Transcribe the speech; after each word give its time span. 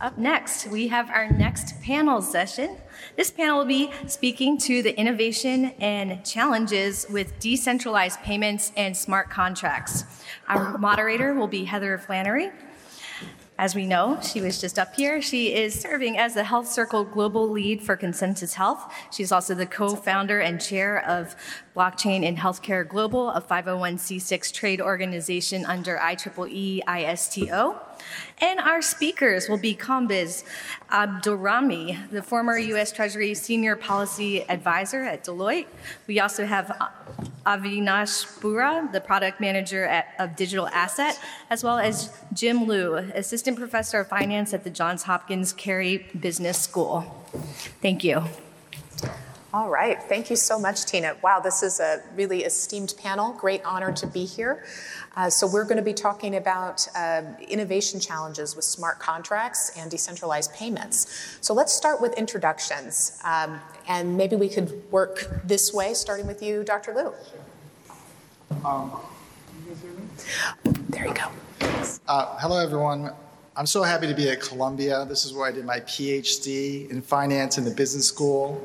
Up 0.00 0.16
next, 0.16 0.66
we 0.68 0.88
have 0.88 1.10
our 1.10 1.30
next 1.30 1.78
panel 1.82 2.22
session. 2.22 2.78
This 3.16 3.30
panel 3.30 3.58
will 3.58 3.66
be 3.66 3.90
speaking 4.06 4.56
to 4.60 4.80
the 4.82 4.98
innovation 4.98 5.72
and 5.78 6.24
challenges 6.24 7.04
with 7.10 7.38
decentralized 7.38 8.18
payments 8.20 8.72
and 8.78 8.96
smart 8.96 9.28
contracts. 9.28 10.04
Our 10.48 10.78
moderator 10.78 11.34
will 11.34 11.48
be 11.48 11.64
Heather 11.64 11.98
Flannery. 11.98 12.50
As 13.58 13.74
we 13.74 13.84
know, 13.84 14.18
she 14.22 14.40
was 14.40 14.58
just 14.58 14.78
up 14.78 14.96
here. 14.96 15.20
She 15.20 15.52
is 15.52 15.78
serving 15.78 16.16
as 16.16 16.32
the 16.32 16.44
Health 16.44 16.66
Circle 16.66 17.04
Global 17.04 17.46
Lead 17.50 17.82
for 17.82 17.94
ConsenSys 17.94 18.54
Health. 18.54 18.90
She's 19.12 19.30
also 19.30 19.54
the 19.54 19.66
co 19.66 19.96
founder 19.96 20.40
and 20.40 20.58
chair 20.58 21.06
of 21.06 21.36
Blockchain 21.76 22.22
in 22.22 22.36
Healthcare 22.36 22.88
Global, 22.88 23.28
a 23.32 23.42
501c6 23.42 24.50
trade 24.50 24.80
organization 24.80 25.66
under 25.66 25.98
IEEE 25.98 26.80
ISTO. 26.86 27.78
And 28.38 28.60
our 28.60 28.82
speakers 28.82 29.48
will 29.48 29.58
be 29.58 29.74
Kambiz 29.74 30.44
Abdulrahmi, 30.90 32.10
the 32.10 32.22
former 32.22 32.58
U.S. 32.58 32.92
Treasury 32.92 33.34
Senior 33.34 33.76
Policy 33.76 34.48
Advisor 34.48 35.02
at 35.02 35.24
Deloitte. 35.24 35.66
We 36.06 36.20
also 36.20 36.46
have 36.46 36.76
Avinash 37.46 38.40
Burra, 38.40 38.88
the 38.92 39.00
Product 39.00 39.40
Manager 39.40 39.84
at, 39.84 40.14
of 40.18 40.36
Digital 40.36 40.68
Asset, 40.68 41.18
as 41.48 41.64
well 41.64 41.78
as 41.78 42.12
Jim 42.32 42.66
Liu, 42.66 42.94
Assistant 42.96 43.56
Professor 43.56 44.00
of 44.00 44.08
Finance 44.08 44.52
at 44.52 44.64
the 44.64 44.70
Johns 44.70 45.04
Hopkins 45.04 45.52
Carey 45.52 46.08
Business 46.18 46.58
School. 46.58 47.24
Thank 47.80 48.04
you. 48.04 48.24
All 49.52 49.68
right. 49.68 50.00
Thank 50.00 50.30
you 50.30 50.36
so 50.36 50.60
much, 50.60 50.86
Tina. 50.86 51.16
Wow, 51.24 51.40
this 51.40 51.64
is 51.64 51.80
a 51.80 52.00
really 52.14 52.44
esteemed 52.44 52.94
panel. 52.96 53.32
Great 53.32 53.64
honor 53.64 53.90
to 53.90 54.06
be 54.06 54.24
here. 54.24 54.64
Uh, 55.16 55.28
so, 55.28 55.44
we're 55.44 55.64
going 55.64 55.76
to 55.76 55.82
be 55.82 55.92
talking 55.92 56.36
about 56.36 56.86
uh, 56.94 57.22
innovation 57.48 57.98
challenges 57.98 58.54
with 58.54 58.64
smart 58.64 59.00
contracts 59.00 59.72
and 59.76 59.90
decentralized 59.90 60.54
payments. 60.54 61.36
So, 61.40 61.52
let's 61.52 61.72
start 61.72 62.00
with 62.00 62.16
introductions. 62.16 63.18
Um, 63.24 63.60
and 63.88 64.16
maybe 64.16 64.36
we 64.36 64.48
could 64.48 64.88
work 64.92 65.42
this 65.42 65.74
way, 65.74 65.94
starting 65.94 66.28
with 66.28 66.44
you, 66.44 66.62
Dr. 66.62 66.94
Liu. 66.94 67.12
Um, 68.64 69.00
there 70.90 71.08
you 71.08 71.14
go. 71.14 71.24
Uh, 72.06 72.38
hello, 72.38 72.62
everyone. 72.62 73.10
I'm 73.56 73.66
so 73.66 73.82
happy 73.82 74.06
to 74.06 74.14
be 74.14 74.30
at 74.30 74.40
Columbia. 74.40 75.04
This 75.06 75.24
is 75.24 75.32
where 75.32 75.48
I 75.48 75.50
did 75.50 75.64
my 75.64 75.80
PhD 75.80 76.88
in 76.88 77.02
finance 77.02 77.58
in 77.58 77.64
the 77.64 77.72
business 77.72 78.06
school. 78.06 78.64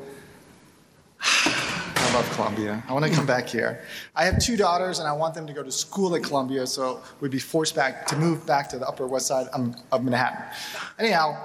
I 1.22 2.14
love 2.14 2.30
Columbia. 2.34 2.82
I 2.88 2.92
want 2.92 3.04
to 3.04 3.10
come 3.10 3.26
back 3.26 3.48
here. 3.48 3.82
I 4.14 4.24
have 4.24 4.38
two 4.38 4.56
daughters, 4.56 4.98
and 4.98 5.08
I 5.08 5.12
want 5.12 5.34
them 5.34 5.46
to 5.46 5.52
go 5.52 5.62
to 5.62 5.72
school 5.72 6.14
at 6.14 6.22
Columbia, 6.22 6.66
so 6.66 7.02
we'd 7.20 7.30
be 7.30 7.38
forced 7.38 7.74
back 7.74 8.06
to 8.06 8.16
move 8.16 8.46
back 8.46 8.68
to 8.70 8.78
the 8.78 8.86
Upper 8.86 9.06
West 9.06 9.26
Side 9.26 9.48
of 9.48 10.04
Manhattan. 10.04 10.44
Anyhow, 10.98 11.36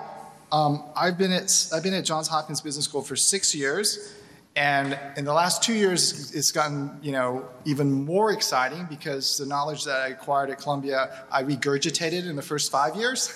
um, 0.52 0.84
I've 0.96 1.18
been 1.18 1.32
at 1.32 1.70
I've 1.74 1.84
been 1.84 1.94
at 1.94 2.06
Johns 2.06 2.28
Hopkins 2.28 2.62
Business 2.62 2.86
School 2.86 3.02
for 3.02 3.16
six 3.16 3.56
years, 3.56 4.16
and 4.56 5.00
in 5.16 5.24
the 5.24 5.32
last 5.32 5.64
two 5.64 5.74
years, 5.74 6.36
it's 6.36 6.52
gotten 6.52 7.00
you 7.02 7.14
know 7.14 7.48
even 7.64 7.90
more 7.90 8.32
exciting 8.32 8.86
because 8.90 9.38
the 9.38 9.46
knowledge 9.46 9.86
that 9.86 10.02
I 10.02 10.08
acquired 10.10 10.50
at 10.50 10.58
Columbia, 10.58 11.26
I 11.32 11.44
regurgitated 11.44 12.28
in 12.28 12.36
the 12.36 12.42
first 12.42 12.70
five 12.70 12.98
years 12.98 13.32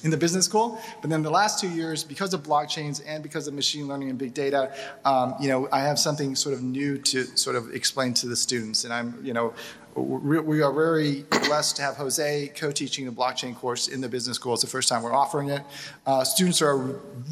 in 0.04 0.10
the 0.10 0.18
business 0.18 0.44
school. 0.44 0.78
But 1.00 1.08
then 1.08 1.22
the 1.22 1.30
last 1.30 1.58
two 1.58 1.70
years, 1.70 2.04
because 2.04 2.34
of 2.34 2.42
blockchains 2.42 3.02
and 3.06 3.22
because 3.22 3.48
of 3.48 3.54
machine 3.54 3.88
learning 3.88 4.10
and 4.10 4.18
big 4.18 4.34
data, 4.34 4.74
um, 5.06 5.34
you 5.40 5.48
know, 5.48 5.68
I 5.72 5.80
have 5.80 5.98
something 5.98 6.36
sort 6.36 6.54
of 6.54 6.62
new 6.62 6.98
to 6.98 7.24
sort 7.36 7.56
of 7.56 7.74
explain 7.74 8.12
to 8.14 8.26
the 8.26 8.36
students, 8.36 8.84
and 8.84 8.92
I'm 8.92 9.18
you 9.24 9.32
know 9.32 9.54
we 9.94 10.60
are 10.60 10.72
very 10.72 11.24
blessed 11.30 11.76
to 11.76 11.82
have 11.82 11.96
Jose 11.96 12.52
co-teaching 12.56 13.06
the 13.06 13.12
blockchain 13.12 13.54
course 13.54 13.88
in 13.88 14.02
the 14.02 14.08
business 14.08 14.36
school. 14.36 14.52
It's 14.52 14.62
the 14.62 14.68
first 14.68 14.88
time 14.88 15.02
we're 15.02 15.14
offering 15.14 15.48
it. 15.48 15.62
Uh, 16.06 16.24
students 16.24 16.60
are 16.60 16.76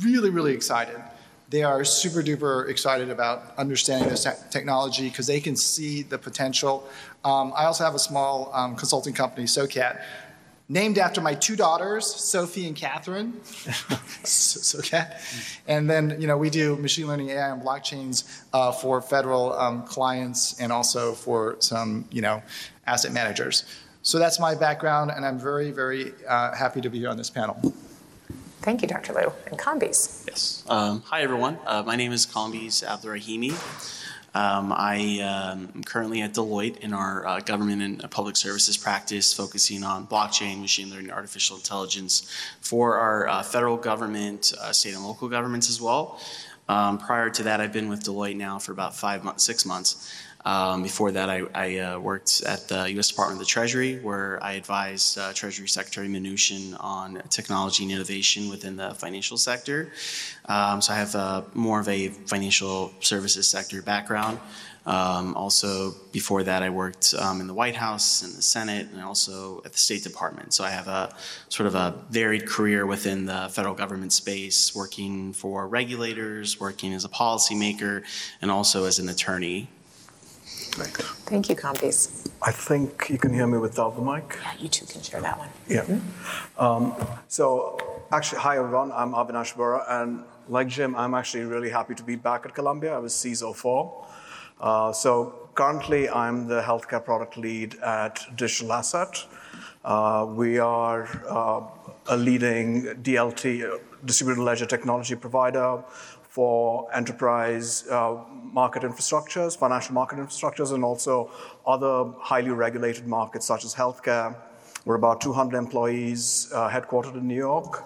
really, 0.03 0.31
really 0.31 0.53
excited 0.53 1.01
they 1.51 1.65
are 1.65 1.85
super 1.85 2.23
duper 2.23 2.69
excited 2.69 3.11
about 3.11 3.53
understanding 3.59 4.09
this 4.09 4.25
te- 4.25 4.31
technology 4.51 5.09
because 5.09 5.27
they 5.27 5.41
can 5.41 5.57
see 5.57 6.03
the 6.03 6.17
potential. 6.17 6.89
Um, 7.25 7.53
I 7.57 7.65
also 7.65 7.85
have 7.85 7.95
a 7.95 7.99
small 7.99 8.51
um, 8.55 8.77
consulting 8.77 9.13
company, 9.13 9.47
SoCat, 9.47 10.01
named 10.69 10.97
after 10.97 11.21
my 11.21 11.35
two 11.35 11.57
daughters, 11.57 12.07
Sophie 12.07 12.69
and 12.69 12.77
Catherine. 12.77 13.33
SoCat. 14.23 15.21
And 15.67 15.91
then, 15.91 16.17
you 16.21 16.29
know, 16.29 16.39
we 16.39 16.51
do 16.51 16.77
machine 16.77 17.09
learning, 17.09 17.31
AI, 17.31 17.51
and 17.51 17.61
blockchains 17.61 18.43
uh, 18.53 18.71
for 18.71 19.03
federal 19.03 19.53
um, 19.55 19.83
clients 19.83 20.59
and 20.61 20.71
also 20.71 21.15
for 21.15 21.57
some, 21.59 22.05
you 22.13 22.23
know, 22.23 22.41
asset 22.87 23.13
managers. 23.13 23.65
So 24.03 24.19
that's 24.19 24.39
my 24.39 24.55
background, 24.55 25.11
and 25.11 25.27
I'm 25.27 25.39
very, 25.39 25.73
very 25.73 26.15
uh, 26.27 26.55
happy 26.55 26.81
to 26.81 26.89
be 26.89 27.01
here 27.01 27.11
on 27.11 27.17
this 27.17 27.29
panel. 27.29 27.61
Thank 28.63 28.83
you, 28.83 28.89
Dr. 28.89 29.15
Liu. 29.15 29.33
And 29.47 29.59
Kambiz. 29.59 30.27
Yes. 30.29 30.65
Um, 30.69 31.03
hi, 31.07 31.23
everyone. 31.23 31.59
Uh, 31.67 31.83
my 31.83 31.97
name 31.97 32.13
is 32.13 32.27
Kambiz 32.27 32.85
Abdurrahimi. 32.87 33.53
Um, 34.35 34.71
I 34.71 35.21
um, 35.21 35.73
am 35.75 35.83
currently 35.83 36.21
at 36.21 36.35
Deloitte 36.35 36.79
in 36.81 36.93
our 36.93 37.27
uh, 37.27 37.41
government 37.41 37.81
and 37.81 38.11
public 38.11 38.37
services 38.37 38.77
practice, 38.77 39.33
focusing 39.33 39.83
on 39.83 40.07
blockchain, 40.07 40.61
machine 40.61 40.91
learning, 40.91 41.11
artificial 41.11 41.57
intelligence 41.57 42.31
for 42.61 42.97
our 42.97 43.29
uh, 43.29 43.43
federal 43.43 43.79
government, 43.79 44.53
uh, 44.61 44.73
state 44.73 44.95
and 44.95 45.05
local 45.05 45.29
governments 45.29 45.71
as 45.71 45.81
well. 45.81 46.21
Um, 46.69 46.99
prior 46.99 47.31
to 47.31 47.43
that, 47.45 47.61
I've 47.61 47.73
been 47.73 47.89
with 47.89 48.05
Deloitte 48.05 48.37
now 48.37 48.59
for 48.59 48.73
about 48.73 48.95
five 48.95 49.25
months, 49.25 49.43
six 49.43 49.65
months. 49.65 50.13
Um, 50.45 50.83
before 50.83 51.13
that, 51.13 51.29
I, 51.29 51.43
I 51.55 51.79
uh, 51.79 51.99
worked 51.99 52.43
at 52.47 52.69
the 52.69 52.91
U.S. 52.93 53.09
Department 53.09 53.41
of 53.41 53.47
the 53.47 53.51
Treasury, 53.51 53.99
where 53.99 54.43
I 54.43 54.53
advised 54.53 55.19
uh, 55.19 55.33
Treasury 55.33 55.69
Secretary 55.69 56.09
Mnuchin 56.09 56.77
on 56.83 57.23
technology 57.29 57.83
and 57.83 57.93
innovation 57.93 58.49
within 58.49 58.77
the 58.77 58.95
financial 58.95 59.37
sector. 59.37 59.93
Um, 60.47 60.81
so 60.81 60.93
I 60.93 60.97
have 60.97 61.15
uh, 61.15 61.43
more 61.53 61.81
of 61.81 61.89
a 61.89 62.09
financial 62.09 62.93
services 63.01 63.49
sector 63.49 63.83
background. 63.83 64.41
Um, 64.87 65.37
also, 65.37 65.95
before 66.11 66.43
that, 66.45 66.63
I 66.63 66.71
worked 66.71 67.15
um, 67.19 67.43
in 67.43 67.47
the 67.47 67.53
White 67.53 67.77
House, 67.77 68.23
in 68.23 68.35
the 68.35 68.41
Senate, 68.41 68.89
and 68.93 69.03
also 69.03 69.61
at 69.67 69.73
the 69.73 69.79
State 69.79 70.03
Department. 70.03 70.55
So 70.55 70.65
I 70.65 70.71
have 70.71 70.89
a 70.89 71.15
sort 71.51 71.67
of 71.67 71.75
a 71.75 71.95
varied 72.09 72.47
career 72.47 72.87
within 72.87 73.27
the 73.27 73.51
federal 73.53 73.75
government 73.75 74.15
space, 74.15 74.75
working 74.75 75.35
for 75.35 75.69
regulators, 75.69 76.59
working 76.59 76.95
as 76.95 77.05
a 77.05 77.11
policymaker, 77.11 78.05
and 78.41 78.51
also 78.51 78.87
as 78.87 78.99
an 78.99 79.11
attorney 79.11 79.69
Thank 80.75 81.49
you, 81.49 81.57
Kambiz. 81.57 82.29
I 82.43 82.53
think 82.53 83.09
you 83.11 83.19
can 83.19 83.35
hear 83.35 83.47
me 83.47 83.59
without 83.59 83.97
the 83.97 84.03
mic. 84.03 84.39
Yeah, 84.43 84.55
you 84.59 84.69
two 84.69 84.87
can 84.87 85.03
share 85.03 85.21
that 85.21 85.39
one. 85.39 85.49
Yeah. 85.69 85.83
Mm-hmm. 85.83 86.63
Um, 86.63 86.95
so, 87.29 87.79
actually, 88.13 88.41
hi 88.41 88.59
everyone. 88.59 88.93
I'm 88.93 89.13
Avinash 89.13 89.57
Burra, 89.57 89.85
and 89.89 90.25
like 90.49 90.69
Jim, 90.69 90.95
I'm 90.95 91.15
actually 91.15 91.45
really 91.45 91.71
happy 91.71 91.95
to 91.95 92.03
be 92.03 92.17
back 92.17 92.47
at 92.47 92.55
Columbia. 92.55 92.95
I 92.95 92.99
was 92.99 93.13
CISO 93.13 93.55
4. 93.55 94.07
Uh, 94.61 94.93
so, 94.93 95.51
currently, 95.55 96.09
I'm 96.09 96.47
the 96.47 96.63
healthcare 96.63 97.05
product 97.05 97.37
lead 97.37 97.75
at 97.83 98.21
Digital 98.37 98.73
Asset. 98.73 99.25
Uh, 99.85 100.27
we 100.29 100.59
are 100.59 101.09
uh, 101.29 101.63
a 102.07 102.17
leading 102.17 102.85
DLT, 103.03 103.65
uh, 103.65 103.79
distributed 104.05 104.43
ledger 104.43 104.67
technology 104.67 105.15
provider 105.15 105.83
for 106.31 106.87
enterprise 106.95 107.89
uh, 107.89 108.17
market 108.53 108.85
infrastructures, 108.85 109.59
financial 109.59 109.95
market 109.95 110.17
infrastructures, 110.17 110.73
and 110.73 110.85
also 110.85 111.29
other 111.67 112.13
highly 112.21 112.51
regulated 112.51 113.05
markets 113.09 113.45
such 113.45 113.65
as 113.65 113.75
healthcare. 113.75 114.37
We're 114.85 114.95
about 114.95 115.21
200 115.21 115.59
employees 115.59 116.49
uh, 116.55 116.71
headquartered 116.71 117.17
in 117.17 117.27
New 117.27 117.35
York 117.35 117.83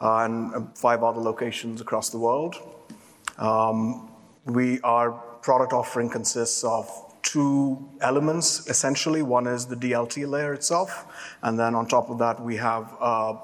uh, 0.00 0.18
and 0.18 0.78
five 0.78 1.02
other 1.02 1.20
locations 1.20 1.80
across 1.80 2.10
the 2.10 2.18
world. 2.18 2.54
Um, 3.38 4.08
we, 4.44 4.80
our 4.82 5.10
product 5.42 5.72
offering 5.72 6.10
consists 6.10 6.62
of 6.62 6.88
two 7.22 7.88
elements 8.00 8.68
essentially. 8.68 9.22
One 9.22 9.48
is 9.48 9.66
the 9.66 9.76
DLT 9.76 10.28
layer 10.28 10.54
itself, 10.54 11.06
and 11.42 11.58
then 11.58 11.74
on 11.74 11.88
top 11.88 12.08
of 12.08 12.18
that, 12.18 12.40
we 12.40 12.56
have 12.56 12.94
uh, 13.00 13.34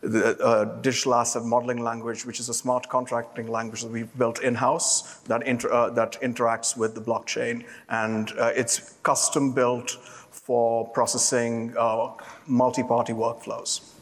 the 0.00 0.38
uh, 0.38 0.64
digital 0.82 1.14
asset 1.14 1.42
modeling 1.42 1.82
language, 1.82 2.24
which 2.26 2.40
is 2.40 2.48
a 2.48 2.54
smart 2.54 2.88
contracting 2.88 3.48
language 3.48 3.82
that 3.82 3.90
we've 3.90 4.16
built 4.18 4.40
in-house 4.42 5.20
that, 5.20 5.42
inter- 5.46 5.72
uh, 5.72 5.90
that 5.90 6.20
interacts 6.22 6.76
with 6.76 6.94
the 6.94 7.00
blockchain, 7.00 7.64
and 7.88 8.32
uh, 8.38 8.52
it's 8.54 8.94
custom 9.02 9.52
built 9.52 9.90
for 10.30 10.88
processing 10.88 11.74
uh, 11.78 12.12
multi-party 12.46 13.12
workflows. 13.12 13.95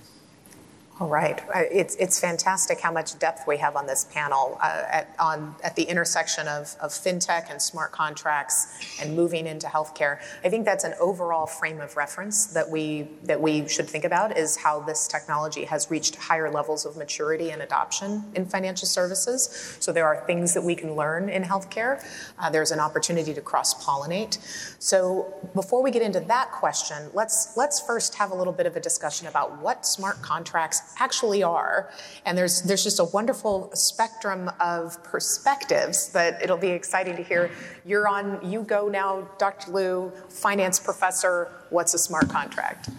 Right. 1.09 1.43
It's, 1.55 1.95
it's 1.97 2.19
fantastic 2.19 2.81
how 2.81 2.91
much 2.91 3.19
depth 3.19 3.47
we 3.47 3.59
have 3.59 3.77
on 3.77 3.87
this 3.87 4.05
panel 4.05 4.59
uh, 4.63 4.83
at, 4.91 5.15
on, 5.19 5.55
at 5.63 5.77
the 5.77 5.83
intersection 5.83 6.49
of, 6.49 6.75
of 6.81 6.91
fintech 6.91 7.51
and 7.51 7.61
smart 7.61 7.93
contracts 7.93 8.99
and 9.01 9.15
moving 9.15 9.47
into 9.47 9.67
healthcare. 9.67 10.21
I 10.43 10.49
think 10.49 10.65
that's 10.65 10.85
an 10.85 10.95
overall 10.99 11.47
frame 11.47 11.81
of 11.81 11.97
reference 11.97 12.47
that 12.47 12.71
we, 12.71 13.09
that 13.25 13.41
we 13.41 13.69
should 13.69 13.89
think 13.89 14.05
about 14.05 14.37
is 14.37 14.57
how 14.57 14.81
this 14.81 15.07
technology 15.07 15.65
has 15.65 15.91
reached 15.91 16.17
higher 16.17 16.51
levels 16.51 16.87
of 16.87 16.97
maturity 16.97 17.51
and 17.51 17.61
adoption 17.61 18.25
in 18.35 18.47
financial 18.47 18.89
services. 18.89 19.77
So 19.81 19.93
there 19.93 20.07
are 20.07 20.25
things 20.27 20.55
that 20.55 20.63
we 20.63 20.75
can 20.75 20.95
learn 20.95 21.29
in 21.29 21.43
healthcare. 21.43 22.03
Uh, 22.39 22.51
there's 22.51 22.71
an 22.71 22.81
opportunity 22.81 23.35
to 23.35 23.41
cross-pollinate. 23.41 24.39
So 24.79 25.35
before 25.55 25.83
we 25.83 25.91
get 25.91 26.03
into 26.03 26.21
that 26.21 26.51
question, 26.53 27.11
let's, 27.13 27.57
let's 27.57 27.81
first 27.81 28.15
have 28.15 28.31
a 28.31 28.35
little 28.35 28.53
bit 28.53 28.67
of 28.67 28.77
a 28.77 28.81
discussion 28.81 29.27
about 29.27 29.61
what 29.61 29.85
smart 29.85 30.23
contracts 30.23 30.94
actually 30.99 31.43
are. 31.43 31.91
And 32.25 32.37
there's, 32.37 32.63
there's 32.63 32.85
just 32.85 33.01
a 33.01 33.05
wonderful 33.05 33.71
spectrum 33.75 34.51
of 34.61 35.03
perspectives 35.05 36.09
that 36.11 36.43
it'll 36.43 36.57
be 36.57 36.69
exciting 36.69 37.17
to 37.17 37.23
hear. 37.23 37.51
You're 37.85 38.09
on, 38.09 38.41
you 38.49 38.63
go 38.63 38.89
now, 38.89 39.29
Dr. 39.39 39.71
Liu, 39.73 40.13
finance 40.29 40.79
professor. 40.79 41.51
What's 41.71 41.95
a 41.95 41.99
smart 41.99 42.29
contract? 42.29 42.91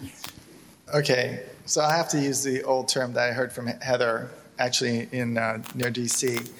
Okay, 0.94 1.42
so 1.64 1.80
I 1.80 1.96
have 1.96 2.08
to 2.10 2.20
use 2.20 2.44
the 2.44 2.62
old 2.62 2.88
term 2.88 3.12
that 3.14 3.28
I 3.28 3.32
heard 3.32 3.52
from 3.52 3.66
Heather 3.66 4.30
actually 4.58 5.08
in 5.12 5.36
uh, 5.36 5.62
near 5.74 5.90
DC. 5.90 6.50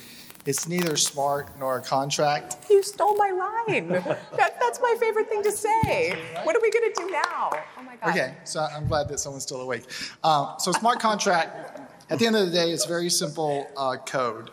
It's 0.46 0.68
neither 0.68 0.96
smart 0.96 1.58
nor 1.58 1.78
a 1.78 1.82
contract. 1.82 2.56
You 2.70 2.80
stole 2.82 3.16
my 3.16 3.30
line. 3.30 3.88
that, 4.36 4.56
that's 4.60 4.80
my 4.80 4.96
favorite 5.00 5.28
thing 5.28 5.42
to 5.42 5.50
say. 5.50 6.16
What 6.44 6.54
are 6.54 6.60
we 6.62 6.70
going 6.70 6.92
to 6.92 7.00
do 7.00 7.10
now? 7.10 7.50
Oh 7.76 7.82
my 7.82 7.96
God. 7.96 8.10
Okay, 8.10 8.34
so 8.44 8.60
I'm 8.60 8.86
glad 8.86 9.08
that 9.08 9.18
someone's 9.18 9.42
still 9.42 9.60
awake. 9.60 9.84
Uh, 10.22 10.56
so, 10.58 10.70
smart 10.70 11.00
contract, 11.00 11.80
at 12.10 12.20
the 12.20 12.26
end 12.26 12.36
of 12.36 12.46
the 12.46 12.52
day, 12.52 12.70
it's 12.70 12.84
very 12.84 13.10
simple 13.10 13.68
uh, 13.76 13.96
code. 13.96 14.50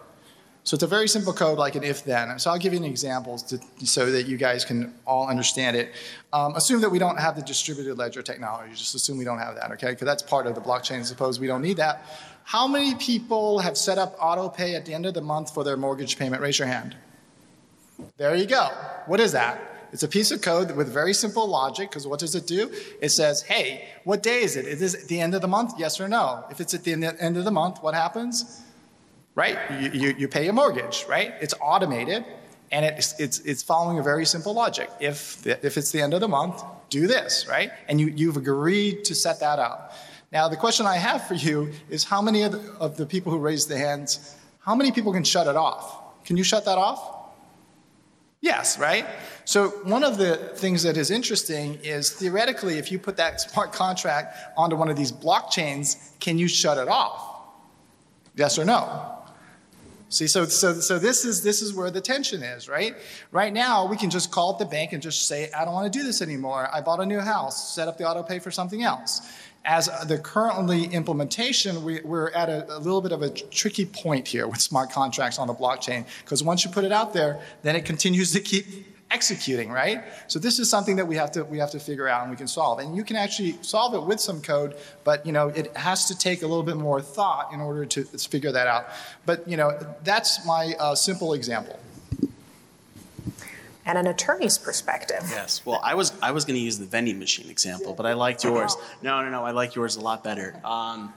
So, 0.64 0.76
it's 0.76 0.84
a 0.84 0.88
very 0.88 1.08
simple 1.08 1.34
code 1.34 1.60
like 1.60 1.76
an 1.76 1.84
if 1.84 2.04
then. 2.04 2.40
So, 2.40 2.50
I'll 2.50 2.58
give 2.58 2.74
you 2.74 2.80
an 2.80 2.86
example 2.86 3.38
to, 3.38 3.60
so 3.86 4.12
that 4.12 4.26
you 4.26 4.38
guys 4.38 4.66
can 4.66 4.96
all 5.06 5.28
understand 5.28 5.78
it. 5.78 5.94
Um, 6.32 6.56
assume 6.56 6.82
that 6.82 6.90
we 6.90 6.98
don't 6.98 7.20
have 7.20 7.36
the 7.36 7.44
distributed 7.44 8.00
ledger 8.00 8.24
technology. 8.24 8.74
Just 8.74 8.96
assume 8.96 9.20
we 9.20 9.26
don't 9.26 9.38
have 9.38 9.54
that, 9.56 9.72
okay? 9.74 9.92
Because 9.92 10.06
that's 10.06 10.24
part 10.24 10.48
of 10.48 10.56
the 10.56 10.62
blockchain. 10.62 11.06
Suppose 11.06 11.40
we 11.40 11.46
don't 11.46 11.62
need 11.62 11.78
that. 11.78 12.04
How 12.44 12.68
many 12.68 12.96
people 12.96 13.60
have 13.60 13.78
set 13.78 13.98
up 13.98 14.16
auto 14.20 14.50
pay 14.50 14.76
at 14.76 14.86
the 14.86 14.94
end 14.94 15.06
of 15.06 15.14
the 15.14 15.22
month 15.22 15.54
for 15.54 15.64
their 15.64 15.78
mortgage 15.78 16.18
payment? 16.18 16.42
Raise 16.42 16.60
your 16.60 16.68
hand. 16.68 16.96
There 18.18 18.36
you 18.36 18.46
go. 18.46 18.70
What 19.06 19.20
is 19.20 19.32
that? 19.32 19.60
It's 19.92 20.04
a 20.04 20.08
piece 20.08 20.32
of 20.32 20.42
code 20.42 20.76
with 20.76 20.92
very 20.92 21.14
simple 21.14 21.48
logic 21.48 21.90
because 21.90 22.08
what 22.08 22.20
does 22.20 22.34
it 22.34 22.48
do? 22.48 22.72
It 23.00 23.10
says, 23.10 23.44
hey, 23.44 23.88
what 24.04 24.24
day 24.24 24.42
is 24.42 24.56
it? 24.56 24.66
Is 24.66 24.96
it 24.96 25.08
the 25.08 25.22
end 25.22 25.36
of 25.36 25.42
the 25.42 25.48
month? 25.48 25.74
Yes 25.78 26.02
or 26.02 26.08
no? 26.08 26.44
If 26.50 26.60
it's 26.60 26.74
at 26.74 26.84
the 26.84 26.94
end 26.94 27.38
of 27.38 27.46
the 27.46 27.52
month, 27.52 27.78
what 27.82 27.94
happens? 27.94 28.64
Right? 29.36 29.58
You, 29.80 29.92
you, 29.92 30.16
you 30.18 30.28
pay 30.28 30.48
a 30.48 30.54
mortgage, 30.54 31.06
right? 31.08 31.34
It's 31.42 31.54
automated 31.62 32.26
and 32.72 32.86
it's, 32.86 33.20
it's, 33.20 33.40
it's 33.42 33.62
following 33.62 34.00
a 34.00 34.04
very 34.04 34.26
simple 34.26 34.54
logic. 34.54 34.90
If, 35.00 35.44
the, 35.44 35.64
if 35.64 35.78
it's 35.78 35.92
the 35.92 36.02
end 36.02 36.16
of 36.16 36.22
the 36.22 36.28
month, 36.28 36.64
do 36.90 37.06
this, 37.06 37.48
right? 37.48 37.72
And 37.88 38.02
you, 38.02 38.08
you've 38.08 38.38
agreed 38.38 39.06
to 39.06 39.16
set 39.16 39.40
that 39.42 39.60
up. 39.60 39.96
Now, 40.34 40.48
the 40.48 40.58
question 40.58 40.88
I 40.88 40.98
have 40.98 41.28
for 41.28 41.36
you 41.36 41.72
is 41.92 42.04
how 42.04 42.20
many 42.20 42.42
of 42.42 42.54
the, 42.54 42.74
of 42.80 42.98
the 42.98 43.06
people 43.06 43.32
who 43.32 43.38
raised 43.38 43.70
their 43.70 43.78
hands, 43.78 44.36
how 44.62 44.74
many 44.74 44.92
people 44.92 45.14
can 45.14 45.24
shut 45.24 45.46
it 45.46 45.56
off? 45.56 46.26
Can 46.26 46.38
you 46.38 46.44
shut 46.44 46.66
that 46.66 46.80
off? 46.80 47.20
Yes, 48.42 48.80
right? 48.80 49.06
So, 49.46 49.70
one 49.84 50.04
of 50.04 50.18
the 50.18 50.36
things 50.56 50.84
that 50.84 50.98
is 50.98 51.12
interesting 51.12 51.76
is 51.84 52.10
theoretically, 52.10 52.80
if 52.80 52.92
you 52.92 52.98
put 52.98 53.16
that 53.18 53.42
smart 53.42 53.74
contract 53.74 54.36
onto 54.58 54.76
one 54.76 54.90
of 54.90 54.98
these 54.98 55.12
blockchains, 55.12 56.20
can 56.20 56.40
you 56.40 56.48
shut 56.48 56.80
it 56.80 56.88
off? 56.88 57.46
Yes 58.36 58.58
or 58.58 58.66
no? 58.66 59.20
See, 60.10 60.28
so, 60.28 60.46
so, 60.46 60.74
so 60.74 61.00
this, 61.00 61.26
is, 61.26 61.42
this 61.42 61.62
is 61.62 61.74
where 61.74 61.90
the 61.90 62.02
tension 62.02 62.44
is, 62.44 62.68
right? 62.70 62.96
Right 63.32 63.52
now, 63.52 63.88
we 63.88 63.98
can 63.98 64.10
just 64.10 64.30
call 64.30 64.52
up 64.52 64.60
the 64.60 64.66
bank 64.66 64.94
and 64.94 65.02
just 65.02 65.28
say, 65.28 65.50
I 65.52 65.66
don't 65.66 65.74
want 65.74 65.92
to 65.92 66.00
do 66.00 66.06
this 66.06 66.22
anymore. 66.22 66.70
I 66.72 66.82
bought 66.82 67.00
a 67.00 67.06
new 67.06 67.20
house, 67.20 67.74
set 67.74 67.88
up 67.88 67.98
the 67.98 68.08
auto 68.08 68.22
pay 68.22 68.40
for 68.40 68.52
something 68.52 68.84
else 68.84 69.22
as 69.66 69.90
the 70.08 70.18
currently 70.18 70.86
implementation, 70.86 71.84
we, 71.84 72.02
are 72.02 72.30
at 72.32 72.50
a, 72.50 72.78
a, 72.78 72.80
little 72.80 73.02
bit 73.02 73.12
of 73.12 73.22
a 73.22 73.30
tricky 73.30 73.86
point 73.86 74.28
here 74.28 74.48
with 74.48 74.60
smart 74.60 74.92
contracts 74.92 75.40
on 75.40 75.48
the 75.48 75.54
blockchain, 75.54 76.06
because 76.24 76.44
once 76.44 76.66
you 76.66 76.72
put 76.72 76.84
it 76.84 76.92
out 76.92 77.14
there, 77.14 77.40
then 77.62 77.76
it 77.76 77.86
continues 77.86 78.34
to 78.34 78.42
keep 78.42 78.66
executing, 79.10 79.72
right? 79.72 80.04
So 80.28 80.40
this 80.40 80.60
is 80.60 80.70
something 80.70 80.96
that 80.98 81.08
we 81.08 81.16
have 81.16 81.32
to 81.34 81.46
we 81.46 81.60
have 81.60 81.72
to 81.72 81.80
figure 81.80 82.08
out 82.08 82.24
and 82.24 82.32
we 82.32 82.36
can 82.36 82.48
solve. 82.48 82.80
And 82.80 82.96
you 82.96 83.04
can 83.04 83.16
actually 83.16 83.58
solve 83.62 83.94
it 83.94 84.04
with 84.04 84.20
some 84.20 84.42
code, 84.42 84.76
but 85.04 85.26
you 85.26 85.32
know 85.32 85.50
it 85.50 85.76
has 85.78 86.06
to 86.08 86.18
take 86.18 86.42
a 86.42 86.48
little 86.48 86.64
bit 86.64 86.78
more 86.78 87.00
thought 87.00 87.54
in 87.54 87.62
order 87.62 87.86
to 87.86 88.04
figure 88.04 88.52
that 88.52 88.68
out. 88.68 88.88
But 89.26 89.48
you 89.48 89.56
know 89.56 89.78
that's 90.04 90.46
my 90.46 90.74
uh, 90.80 90.96
simple 90.96 91.34
example 91.34 91.80
and 93.86 93.98
an 93.98 94.08
attorney's 94.08 94.58
perspective. 94.58 95.24
Yes. 95.30 95.62
Well, 95.66 95.80
I 95.84 95.96
was 95.96 96.14
I 96.22 96.32
was 96.32 96.46
going 96.46 96.56
to 96.56 96.64
use 96.64 96.78
the 96.78 96.86
vending 96.86 97.20
machine 97.20 97.50
example, 97.50 97.94
but 97.94 98.06
I 98.06 98.14
liked 98.14 98.44
yours. 98.44 98.76
No, 99.02 99.22
no, 99.22 99.30
no. 99.30 99.44
I 99.44 99.52
like 99.52 99.76
yours 99.76 99.96
a 99.96 100.02
lot 100.02 100.24
better. 100.24 100.60
Um, 100.64 101.14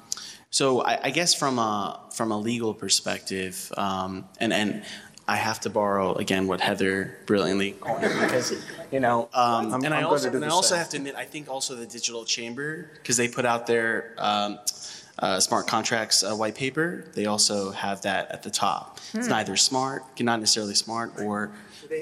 so 0.51 0.81
I, 0.81 0.99
I, 1.05 1.11
guess 1.11 1.35
from 1.35 1.59
a 1.59 2.01
from 2.15 2.33
a 2.33 2.39
legal 2.39 2.73
perspective, 2.73 3.73
um, 3.77 4.27
and 4.41 4.53
and 4.53 4.85
I 5.29 5.37
have 5.37 5.61
to 5.61 5.71
borrow 5.71 6.15
again 6.15 6.47
what 6.47 6.61
Heather 6.61 7.17
brilliantly 7.27 7.73
because 7.73 8.55
you 8.91 9.01
know, 9.01 9.29
um, 9.35 9.85
and 9.85 9.93
I 9.93 10.03
also 10.03 10.33
and 10.33 10.45
I 10.45 10.49
also 10.49 10.77
have 10.77 10.89
to 10.91 10.97
admit 10.97 11.15
I 11.17 11.25
think 11.25 11.49
also 11.49 11.75
the 11.75 11.87
digital 11.87 12.25
chamber 12.25 12.91
because 12.95 13.17
they 13.17 13.29
put 13.29 13.45
out 13.45 13.67
their. 13.67 14.15
Um, 14.19 14.59
uh, 15.19 15.41
smart 15.41 15.67
contracts 15.67 16.23
uh, 16.23 16.35
white 16.35 16.55
paper, 16.55 17.05
they 17.15 17.27
also 17.27 17.71
have 17.71 18.03
that 18.03 18.31
at 18.31 18.43
the 18.43 18.51
top. 18.51 19.01
Hmm. 19.13 19.19
It's 19.19 19.29
neither 19.29 19.57
smart, 19.57 20.03
not 20.21 20.41
necessarily 20.41 20.75
smart, 20.75 21.19
or 21.19 21.51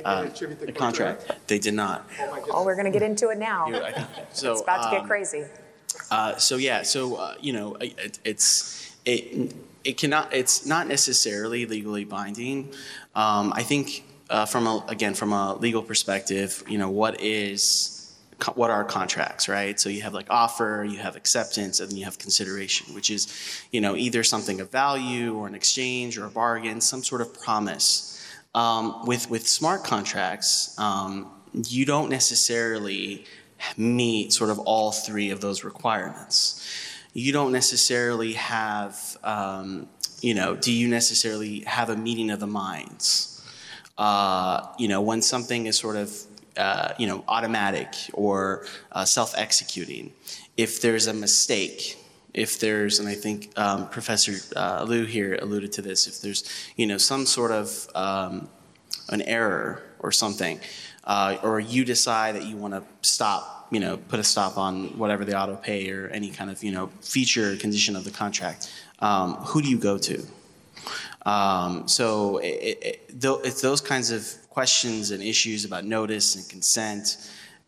uh, 0.05 0.25
the 0.25 0.73
contract. 0.75 1.31
They 1.47 1.59
did 1.59 1.75
not. 1.75 2.09
Oh, 2.51 2.65
we're 2.65 2.75
going 2.75 2.91
to 2.91 2.99
get 2.99 3.03
into 3.03 3.29
it 3.29 3.39
now. 3.39 3.69
You, 3.69 3.77
I, 3.77 4.07
so, 4.33 4.53
it's 4.53 4.63
about 4.63 4.85
to 4.85 4.91
get 4.91 5.03
um, 5.03 5.07
crazy. 5.07 5.45
Uh, 6.11 6.37
so 6.37 6.57
yeah, 6.57 6.83
so 6.83 7.17
uh, 7.17 7.35
you 7.41 7.53
know, 7.53 7.75
it, 7.77 8.19
it's 8.25 8.97
it 9.05 9.55
it 9.85 9.99
cannot 9.99 10.33
it's 10.33 10.67
not 10.67 10.89
necessarily 10.89 11.67
legally 11.67 12.05
binding. 12.05 12.73
Um, 13.15 13.53
I 13.55 13.63
think 13.63 14.05
uh, 14.29 14.47
from 14.47 14.67
a, 14.67 14.85
again 14.89 15.15
from 15.15 15.33
a 15.33 15.55
legal 15.55 15.83
perspective, 15.83 16.65
you 16.69 16.79
know, 16.79 16.91
what 16.91 17.21
is 17.21 17.94
what 18.55 18.71
are 18.71 18.85
contracts, 18.85 19.49
right? 19.49 19.79
So 19.81 19.89
you 19.89 20.03
have 20.03 20.15
like 20.15 20.27
offer, 20.31 20.87
you 20.89 20.99
have 20.99 21.17
acceptance, 21.17 21.81
and 21.81 21.91
then 21.91 21.97
you 21.99 22.05
have 22.05 22.19
consideration, 22.19 22.95
which 22.95 23.11
is, 23.11 23.29
you 23.71 23.81
know, 23.81 23.97
either 23.97 24.23
something 24.23 24.61
of 24.61 24.71
value 24.71 25.35
or 25.35 25.47
an 25.47 25.55
exchange 25.55 26.19
or 26.19 26.27
a 26.27 26.31
bargain, 26.31 26.81
some 26.81 27.03
sort 27.03 27.21
of 27.21 27.35
promise 27.41 28.15
um, 28.55 29.05
with 29.05 29.29
with 29.29 29.49
smart 29.49 29.85
contracts, 29.85 30.79
um, 30.79 31.31
you 31.53 31.85
don't 31.85 32.09
necessarily 32.09 33.25
meet 33.77 34.33
sort 34.33 34.51
of 34.51 34.59
all 34.61 34.93
three 34.93 35.31
of 35.31 35.41
those 35.41 35.65
requirements. 35.65 36.61
You 37.13 37.33
don't 37.33 37.53
necessarily 37.53 38.33
have, 38.35 39.17
um, 39.23 39.89
you 40.21 40.35
know, 40.35 40.57
do 40.57 40.73
you 40.73 40.89
necessarily 40.89 41.61
have 41.61 41.89
a 41.91 41.97
meeting 41.97 42.31
of 42.31 42.41
the 42.41 42.47
minds? 42.47 43.31
Uh, 43.97 44.67
you 44.79 44.89
know, 44.89 45.01
when 45.01 45.23
something 45.23 45.67
is 45.67 45.79
sort 45.79 45.95
of, 45.95 46.13
uh, 46.57 46.93
you 46.99 47.07
know, 47.07 47.25
automatic 47.29 47.95
or 48.13 48.67
uh, 48.93 49.05
self-executing, 49.05 50.13
if 50.57 50.81
there's 50.81 51.07
a 51.07 51.13
mistake, 51.13 51.99
if 52.33 52.59
there's, 52.61 52.99
and 52.99 53.09
I 53.09 53.15
think 53.15 53.53
um, 53.57 53.89
Professor 53.89 54.35
uh, 54.57 54.85
Liu 54.85 55.05
here 55.05 55.39
alluded 55.41 55.73
to 55.73 55.83
this, 55.83 56.07
if 56.07 56.21
there's, 56.21 56.45
you 56.77 56.87
know, 56.87 56.99
some 56.99 57.27
sort 57.27 57.51
of 57.51 57.89
um, 57.95 58.49
an 59.09 59.23
error 59.23 59.83
or 60.01 60.13
something, 60.13 60.61
uh, 61.05 61.37
or 61.43 61.61
you 61.61 61.85
decide 61.85 62.35
that 62.35 62.45
you 62.45 62.57
want 62.57 62.75
to 62.75 62.83
stop, 63.03 63.69
you 63.71 63.81
know, 63.81 63.97
put 63.97 64.19
a 64.21 64.25
stop 64.25 64.57
on 64.57 64.99
whatever 64.99 65.25
the 65.25 65.39
auto 65.39 65.57
pay 65.57 65.91
or 65.91 66.09
any 66.09 66.31
kind 66.31 66.51
of, 66.51 66.63
you 66.63 66.73
know, 66.73 66.87
feature 67.01 67.53
or 67.53 67.57
condition 67.57 67.97
of 67.97 68.05
the 68.05 68.11
contract, 68.11 68.71
um, 69.01 69.35
who 69.35 69.63
do 69.63 69.69
you 69.69 69.79
go 69.79 69.99
to? 69.99 70.25
Um, 71.27 71.89
so 71.89 72.39
it, 72.39 72.79
it, 72.83 73.11
it's 73.23 73.63
those 73.63 73.81
kinds 73.81 74.11
of 74.11 74.31
questions 74.55 75.11
and 75.11 75.21
issues 75.21 75.65
about 75.65 75.85
notice 75.85 76.37
and 76.37 76.49
consent 76.49 77.17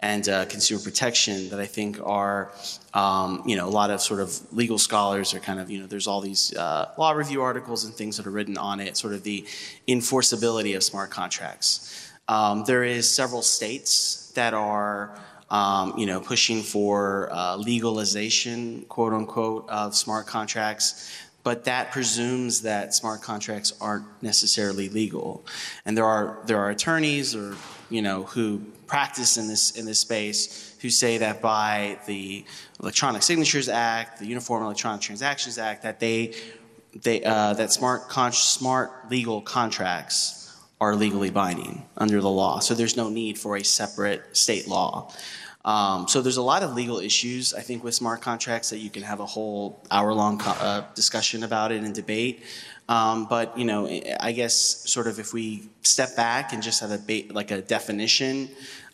and 0.00 0.28
uh, 0.28 0.44
consumer 0.44 0.80
protection 0.80 1.48
that 1.48 1.58
I 1.58 1.66
think 1.66 1.98
are, 2.00 2.52
um, 2.94 3.42
you 3.44 3.56
know, 3.56 3.66
a 3.66 3.74
lot 3.80 3.90
of 3.90 4.00
sort 4.00 4.20
of 4.20 4.30
legal 4.52 4.78
scholars 4.78 5.34
are 5.34 5.40
kind 5.40 5.58
of, 5.58 5.68
you 5.68 5.80
know, 5.80 5.86
there's 5.88 6.06
all 6.06 6.20
these 6.20 6.54
uh, 6.54 6.92
law 6.96 7.10
review 7.10 7.42
articles 7.42 7.84
and 7.84 7.92
things 7.92 8.16
that 8.18 8.26
are 8.26 8.30
written 8.30 8.56
on 8.56 8.78
it, 8.78 8.96
sort 8.96 9.14
of 9.14 9.24
the 9.24 9.44
enforceability 9.88 10.76
of 10.76 10.84
smart 10.84 11.10
contracts. 11.10 12.08
Um, 12.28 12.62
there 12.66 12.84
is 12.84 13.10
several 13.10 13.42
states 13.42 14.30
that 14.36 14.54
are, 14.54 15.18
um, 15.50 15.98
you 15.98 16.06
know, 16.06 16.20
pushing 16.20 16.62
for 16.62 17.28
uh, 17.32 17.56
legalization, 17.56 18.84
quote 18.88 19.12
unquote, 19.12 19.68
of 19.68 19.96
smart 19.96 20.28
contracts 20.28 21.10
but 21.46 21.62
that 21.62 21.92
presumes 21.92 22.62
that 22.62 22.92
smart 22.92 23.22
contracts 23.22 23.72
aren't 23.80 24.04
necessarily 24.20 24.88
legal. 24.88 25.46
And 25.84 25.96
there 25.96 26.04
are 26.04 26.40
there 26.44 26.58
are 26.58 26.70
attorneys 26.70 27.36
or 27.36 27.54
you 27.88 28.02
know 28.02 28.24
who 28.24 28.62
practice 28.88 29.36
in 29.36 29.46
this 29.46 29.70
in 29.70 29.86
this 29.86 30.00
space 30.00 30.74
who 30.80 30.90
say 30.90 31.18
that 31.18 31.40
by 31.40 32.00
the 32.06 32.44
Electronic 32.80 33.22
Signatures 33.22 33.68
Act, 33.68 34.18
the 34.18 34.26
Uniform 34.26 34.64
Electronic 34.64 35.00
Transactions 35.00 35.56
Act, 35.56 35.84
that 35.84 36.00
they 36.00 36.34
they 37.04 37.22
uh, 37.22 37.54
that 37.54 37.70
smart 37.70 38.08
con- 38.08 38.32
smart 38.32 39.08
legal 39.08 39.40
contracts 39.40 40.52
are 40.80 40.96
legally 40.96 41.30
binding 41.30 41.86
under 41.96 42.20
the 42.20 42.28
law. 42.28 42.58
So 42.58 42.74
there's 42.74 42.96
no 42.96 43.08
need 43.08 43.38
for 43.38 43.56
a 43.56 43.62
separate 43.62 44.36
state 44.36 44.66
law. 44.66 45.12
Um, 45.66 46.06
so 46.06 46.22
there's 46.22 46.36
a 46.36 46.42
lot 46.42 46.62
of 46.62 46.74
legal 46.74 47.00
issues 47.00 47.52
I 47.52 47.60
think 47.60 47.82
with 47.82 47.94
smart 47.94 48.22
contracts 48.22 48.70
that 48.70 48.78
you 48.78 48.88
can 48.88 49.02
have 49.02 49.18
a 49.18 49.26
whole 49.26 49.82
hour 49.90 50.14
long 50.14 50.38
co- 50.38 50.52
uh, 50.52 50.84
discussion 50.94 51.42
about 51.42 51.72
it 51.72 51.82
and 51.82 51.92
debate. 51.92 52.44
Um, 52.88 53.26
but 53.26 53.58
you 53.58 53.64
know, 53.64 53.88
I 54.20 54.30
guess 54.30 54.54
sort 54.54 55.08
of 55.08 55.18
if 55.18 55.32
we 55.32 55.68
step 55.82 56.14
back 56.14 56.52
and 56.52 56.62
just 56.62 56.80
have 56.80 56.92
a 56.92 56.98
ba- 56.98 57.34
like 57.34 57.50
a 57.50 57.60
definition, 57.60 58.48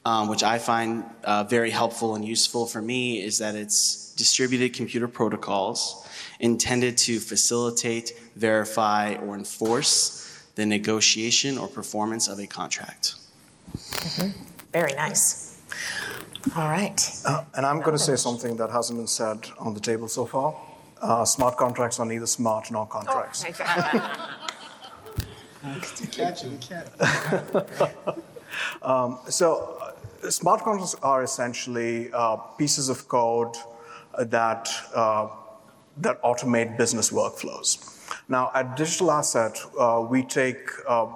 um, 0.06 0.28
which 0.28 0.42
I 0.42 0.58
find 0.58 1.04
uh, 1.24 1.44
very 1.44 1.70
helpful 1.70 2.14
and 2.14 2.24
useful 2.24 2.66
for 2.66 2.80
me, 2.80 3.22
is 3.22 3.36
that 3.38 3.54
it's 3.54 4.14
distributed 4.14 4.72
computer 4.72 5.08
protocols 5.08 6.08
intended 6.40 6.96
to 6.98 7.20
facilitate, 7.20 8.18
verify, 8.34 9.14
or 9.16 9.36
enforce 9.36 10.42
the 10.54 10.64
negotiation 10.64 11.58
or 11.58 11.68
performance 11.68 12.28
of 12.28 12.38
a 12.40 12.46
contract. 12.46 13.14
Very 14.72 14.94
nice. 14.94 15.51
All 16.56 16.68
right. 16.68 17.00
Uh, 17.24 17.44
and 17.54 17.64
I'm 17.64 17.80
going 17.80 17.96
to 17.96 18.02
say 18.02 18.16
something 18.16 18.56
that 18.56 18.70
hasn't 18.70 18.98
been 18.98 19.06
said 19.06 19.38
on 19.58 19.74
the 19.74 19.80
table 19.80 20.08
so 20.08 20.26
far. 20.26 20.54
Uh, 21.00 21.24
smart 21.24 21.56
contracts 21.56 22.00
are 22.00 22.06
neither 22.06 22.26
smart 22.26 22.70
nor 22.70 22.86
contracts. 22.86 23.44
Catch 26.10 26.44
it, 26.44 26.46
you 26.50 26.58
can't. 26.60 26.88
So, 29.28 29.78
uh, 29.80 30.30
smart 30.30 30.62
contracts 30.62 30.94
are 31.02 31.22
essentially 31.22 32.10
uh, 32.12 32.36
pieces 32.58 32.88
of 32.88 33.08
code 33.08 33.54
that, 34.18 34.68
uh, 34.94 35.28
that 35.98 36.20
automate 36.22 36.76
business 36.76 37.10
workflows. 37.10 37.98
Now, 38.28 38.50
at 38.54 38.76
Digital 38.76 39.10
Asset, 39.12 39.58
uh, 39.78 40.04
we, 40.08 40.22
take, 40.22 40.68
uh, 40.88 41.06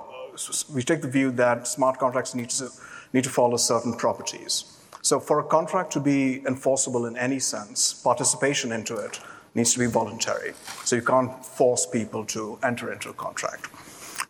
we 0.73 0.83
take 0.83 1.03
the 1.03 1.11
view 1.11 1.31
that 1.33 1.67
smart 1.67 1.99
contracts 1.99 2.35
need 2.35 2.51
to, 2.51 2.71
need 3.13 3.25
to 3.25 3.31
follow 3.31 3.57
certain 3.57 3.95
properties. 3.95 4.76
So, 5.07 5.21
for 5.21 5.39
a 5.39 5.45
contract 5.45 5.93
to 5.93 6.01
be 6.01 6.45
enforceable 6.49 7.07
in 7.07 7.17
any 7.17 7.39
sense, 7.39 7.95
participation 7.95 8.73
into 8.73 8.97
it 8.97 9.21
needs 9.55 9.73
to 9.75 9.79
be 9.79 9.87
voluntary. 9.87 10.53
So, 10.85 10.97
you 10.97 11.03
can't 11.03 11.45
force 11.45 11.87
people 11.87 12.25
to 12.25 12.59
enter 12.65 12.93
into 12.93 13.11
a 13.11 13.13
contract. 13.13 13.69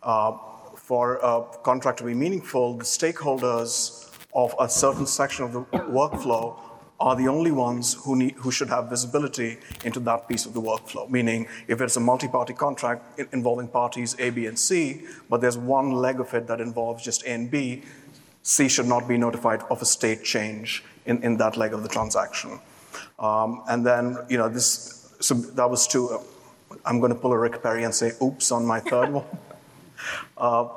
Uh, 0.03 0.37
for 0.75 1.15
a 1.23 1.45
contract 1.63 1.97
to 1.97 2.03
be 2.03 2.13
meaningful, 2.13 2.77
the 2.77 2.83
stakeholders 2.83 4.07
of 4.35 4.53
a 4.59 4.69
certain 4.69 5.07
section 5.07 5.45
of 5.45 5.53
the 5.53 5.61
workflow 6.01 6.59
are 6.99 7.15
the 7.15 7.27
only 7.27 7.51
ones 7.51 7.95
who, 8.05 8.15
need, 8.15 8.35
who 8.35 8.51
should 8.51 8.69
have 8.69 8.87
visibility 8.87 9.57
into 9.83 9.99
that 10.01 10.27
piece 10.27 10.45
of 10.45 10.53
the 10.53 10.61
workflow. 10.61 11.09
Meaning, 11.09 11.47
if 11.67 11.81
it's 11.81 11.95
a 11.95 11.99
multi 11.99 12.27
party 12.27 12.53
contract 12.53 13.19
involving 13.33 13.67
parties 13.67 14.15
A, 14.19 14.29
B, 14.29 14.45
and 14.45 14.57
C, 14.57 15.01
but 15.27 15.41
there's 15.41 15.57
one 15.57 15.91
leg 15.91 16.19
of 16.19 16.33
it 16.35 16.45
that 16.45 16.61
involves 16.61 17.03
just 17.03 17.23
A 17.23 17.29
and 17.29 17.49
B, 17.49 17.83
C 18.47 18.69
should 18.69 18.87
not 18.87 19.09
be 19.09 19.17
notified 19.17 19.61
of 19.69 19.81
a 19.81 19.85
state 19.85 20.23
change 20.23 20.81
in, 21.05 21.21
in 21.21 21.35
that 21.35 21.57
leg 21.57 21.73
of 21.73 21.83
the 21.83 21.89
transaction. 21.89 22.61
Um, 23.19 23.61
and 23.67 23.85
then, 23.85 24.17
you 24.29 24.37
know, 24.37 24.47
this, 24.47 25.13
so 25.19 25.33
that 25.33 25.69
was 25.69 25.85
two. 25.85 26.17
I'm 26.85 27.01
going 27.01 27.13
to 27.13 27.19
pull 27.19 27.33
a 27.33 27.37
Rick 27.37 27.61
Perry 27.61 27.83
and 27.83 27.93
say, 27.93 28.13
oops, 28.21 28.53
on 28.53 28.65
my 28.65 28.79
third 28.79 29.11
one. 29.11 29.25
Uh, 30.37 30.67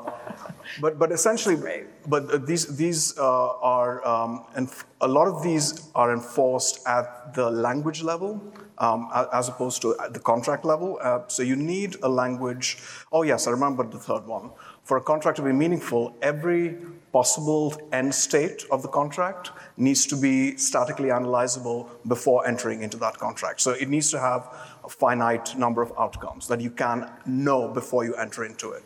but, 0.80 0.98
but 0.98 1.12
essentially, 1.12 1.84
but 2.06 2.46
these, 2.46 2.74
these 2.74 3.18
uh, 3.18 3.50
are, 3.58 4.02
um, 4.08 4.46
and 4.54 4.70
a 5.02 5.06
lot 5.06 5.28
of 5.28 5.42
these 5.42 5.90
are 5.94 6.10
enforced 6.10 6.80
at 6.86 7.34
the 7.34 7.50
language 7.50 8.02
level 8.02 8.40
um, 8.78 9.10
as 9.34 9.50
opposed 9.50 9.82
to 9.82 9.94
at 10.00 10.14
the 10.14 10.20
contract 10.20 10.64
level. 10.64 10.98
Uh, 11.02 11.20
so 11.28 11.42
you 11.42 11.54
need 11.54 11.96
a 12.02 12.08
language. 12.08 12.78
Oh, 13.12 13.22
yes, 13.22 13.46
I 13.46 13.50
remember 13.50 13.84
the 13.84 13.98
third 13.98 14.26
one. 14.26 14.50
For 14.84 14.96
a 14.96 15.02
contract 15.02 15.36
to 15.36 15.42
be 15.42 15.52
meaningful, 15.52 16.16
every 16.22 16.78
possible 17.12 17.74
end 17.92 18.14
state 18.14 18.64
of 18.70 18.82
the 18.82 18.88
contract 18.88 19.50
needs 19.76 20.06
to 20.06 20.16
be 20.16 20.56
statically 20.56 21.08
analyzable 21.08 21.88
before 22.06 22.46
entering 22.46 22.82
into 22.82 22.96
that 22.98 23.18
contract. 23.18 23.60
So 23.60 23.72
it 23.72 23.88
needs 23.88 24.10
to 24.12 24.20
have 24.20 24.54
a 24.84 24.88
finite 24.88 25.56
number 25.58 25.82
of 25.82 25.92
outcomes 25.98 26.46
that 26.48 26.60
you 26.60 26.70
can 26.70 27.10
know 27.26 27.68
before 27.68 28.04
you 28.04 28.14
enter 28.14 28.44
into 28.44 28.70
it. 28.70 28.84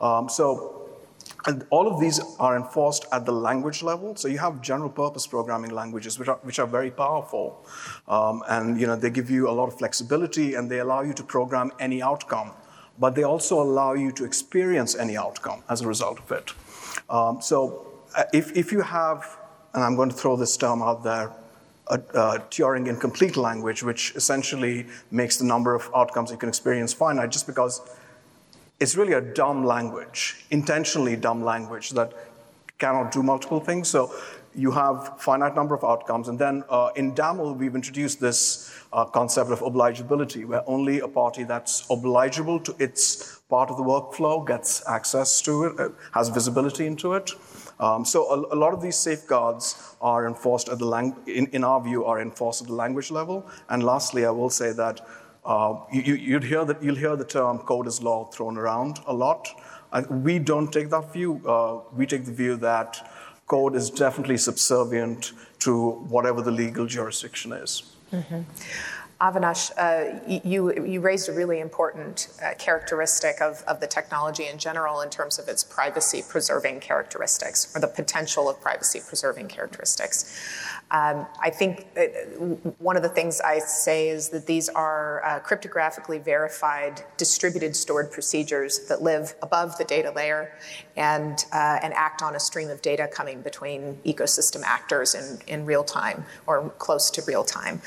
Um, 0.00 0.28
so 0.28 0.88
and 1.46 1.64
all 1.70 1.86
of 1.86 2.00
these 2.00 2.20
are 2.38 2.56
enforced 2.56 3.06
at 3.12 3.24
the 3.24 3.32
language 3.32 3.82
level. 3.82 4.16
So 4.16 4.28
you 4.28 4.38
have 4.38 4.60
general 4.60 4.90
purpose 4.90 5.26
programming 5.26 5.70
languages, 5.70 6.18
which 6.18 6.28
are, 6.28 6.38
which 6.42 6.58
are 6.58 6.66
very 6.66 6.90
powerful. 6.90 7.64
Um, 8.06 8.42
and 8.48 8.80
you 8.80 8.86
know, 8.86 8.96
they 8.96 9.10
give 9.10 9.30
you 9.30 9.48
a 9.48 9.52
lot 9.52 9.68
of 9.68 9.78
flexibility 9.78 10.54
and 10.54 10.70
they 10.70 10.80
allow 10.80 11.02
you 11.02 11.12
to 11.14 11.22
program 11.22 11.72
any 11.78 12.02
outcome. 12.02 12.52
But 12.98 13.14
they 13.14 13.22
also 13.22 13.62
allow 13.62 13.94
you 13.94 14.10
to 14.12 14.24
experience 14.24 14.96
any 14.96 15.16
outcome 15.16 15.62
as 15.68 15.82
a 15.82 15.86
result 15.86 16.18
of 16.18 16.32
it. 16.32 16.52
Um, 17.10 17.40
so 17.40 17.86
uh, 18.16 18.24
if, 18.32 18.56
if 18.56 18.72
you 18.72 18.80
have, 18.80 19.38
and 19.74 19.82
I'm 19.82 19.96
going 19.96 20.10
to 20.10 20.16
throw 20.16 20.36
this 20.36 20.56
term 20.56 20.82
out 20.82 21.02
there, 21.02 21.32
a, 21.88 21.94
a 21.94 22.38
Turing 22.50 22.86
incomplete 22.86 23.36
language, 23.36 23.82
which 23.82 24.14
essentially 24.14 24.86
makes 25.10 25.38
the 25.38 25.44
number 25.44 25.74
of 25.74 25.90
outcomes 25.94 26.30
you 26.30 26.36
can 26.36 26.48
experience 26.48 26.92
finite 26.92 27.30
just 27.30 27.46
because 27.46 27.80
it's 28.80 28.94
really 28.94 29.14
a 29.14 29.20
dumb 29.20 29.64
language, 29.64 30.44
intentionally 30.50 31.16
dumb 31.16 31.42
language 31.42 31.90
that 31.90 32.12
cannot 32.78 33.10
do 33.10 33.22
multiple 33.22 33.60
things. 33.60 33.88
So 33.88 34.14
you 34.58 34.72
have 34.72 35.20
finite 35.20 35.54
number 35.54 35.74
of 35.74 35.84
outcomes. 35.84 36.28
And 36.28 36.38
then 36.38 36.64
uh, 36.68 36.90
in 36.96 37.14
DAML, 37.14 37.56
we've 37.56 37.76
introduced 37.76 38.20
this 38.20 38.74
uh, 38.92 39.04
concept 39.04 39.50
of 39.50 39.60
obligeability, 39.60 40.44
where 40.44 40.68
only 40.68 40.98
a 40.98 41.06
party 41.06 41.44
that's 41.44 41.86
obligeable 41.86 42.62
to 42.64 42.74
its 42.82 43.38
part 43.48 43.70
of 43.70 43.76
the 43.76 43.84
workflow 43.84 44.44
gets 44.44 44.86
access 44.88 45.40
to 45.42 45.64
it, 45.64 45.80
uh, 45.80 45.88
has 46.12 46.28
visibility 46.28 46.86
into 46.86 47.14
it. 47.14 47.30
Um, 47.78 48.04
so 48.04 48.28
a, 48.30 48.54
a, 48.54 48.58
lot 48.58 48.74
of 48.74 48.82
these 48.82 48.96
safeguards 48.96 49.94
are 50.00 50.26
enforced 50.26 50.68
at 50.68 50.80
the 50.80 50.84
lang- 50.84 51.16
in, 51.26 51.46
in 51.52 51.62
our 51.62 51.80
view, 51.80 52.04
are 52.04 52.20
enforced 52.20 52.62
at 52.62 52.66
the 52.66 52.74
language 52.74 53.12
level. 53.12 53.48
And 53.68 53.84
lastly, 53.84 54.26
I 54.26 54.30
will 54.30 54.50
say 54.50 54.72
that 54.72 55.06
uh, 55.44 55.76
you, 55.92 56.34
would 56.34 56.44
hear 56.44 56.64
that, 56.64 56.82
you'll 56.82 56.96
hear 56.96 57.14
the 57.14 57.24
term 57.24 57.58
code 57.60 57.86
is 57.86 58.02
law 58.02 58.24
thrown 58.24 58.58
around 58.58 58.98
a 59.06 59.14
lot. 59.14 59.48
we 60.10 60.40
don't 60.40 60.72
take 60.72 60.90
that 60.90 61.12
view. 61.12 61.40
Uh, 61.46 61.80
we 61.96 62.06
take 62.06 62.24
the 62.24 62.32
view 62.32 62.56
that 62.56 63.08
code 63.48 63.74
is 63.74 63.90
definitely 63.90 64.36
subservient 64.36 65.32
to 65.60 65.90
whatever 66.08 66.42
the 66.42 66.50
legal 66.50 66.86
jurisdiction 66.86 67.52
is. 67.52 67.82
Mm-hmm. 68.12 68.42
Avinash, 69.20 69.72
uh, 69.76 70.20
you, 70.44 70.84
you 70.84 71.00
raised 71.00 71.28
a 71.28 71.32
really 71.32 71.58
important 71.58 72.28
uh, 72.40 72.54
characteristic 72.56 73.40
of, 73.40 73.64
of 73.66 73.80
the 73.80 73.86
technology 73.86 74.46
in 74.46 74.58
general 74.58 75.00
in 75.00 75.10
terms 75.10 75.40
of 75.40 75.48
its 75.48 75.64
privacy 75.64 76.22
preserving 76.28 76.78
characteristics 76.78 77.74
or 77.74 77.80
the 77.80 77.88
potential 77.88 78.48
of 78.48 78.60
privacy 78.60 79.00
preserving 79.04 79.48
characteristics. 79.48 80.78
Um, 80.92 81.26
I 81.42 81.50
think 81.50 81.86
one 82.78 82.96
of 82.96 83.02
the 83.02 83.08
things 83.08 83.40
I 83.40 83.58
say 83.58 84.08
is 84.08 84.28
that 84.30 84.46
these 84.46 84.68
are 84.68 85.22
uh, 85.24 85.40
cryptographically 85.40 86.24
verified 86.24 87.02
distributed 87.16 87.74
stored 87.74 88.12
procedures 88.12 88.86
that 88.86 89.02
live 89.02 89.34
above 89.42 89.76
the 89.78 89.84
data 89.84 90.12
layer 90.14 90.52
and, 90.96 91.44
uh, 91.52 91.80
and 91.82 91.92
act 91.92 92.22
on 92.22 92.36
a 92.36 92.40
stream 92.40 92.70
of 92.70 92.80
data 92.82 93.08
coming 93.12 93.42
between 93.42 93.98
ecosystem 94.06 94.62
actors 94.64 95.14
in, 95.14 95.38
in 95.46 95.66
real 95.66 95.84
time 95.84 96.24
or 96.46 96.70
close 96.78 97.10
to 97.10 97.22
real 97.26 97.44
time. 97.44 97.82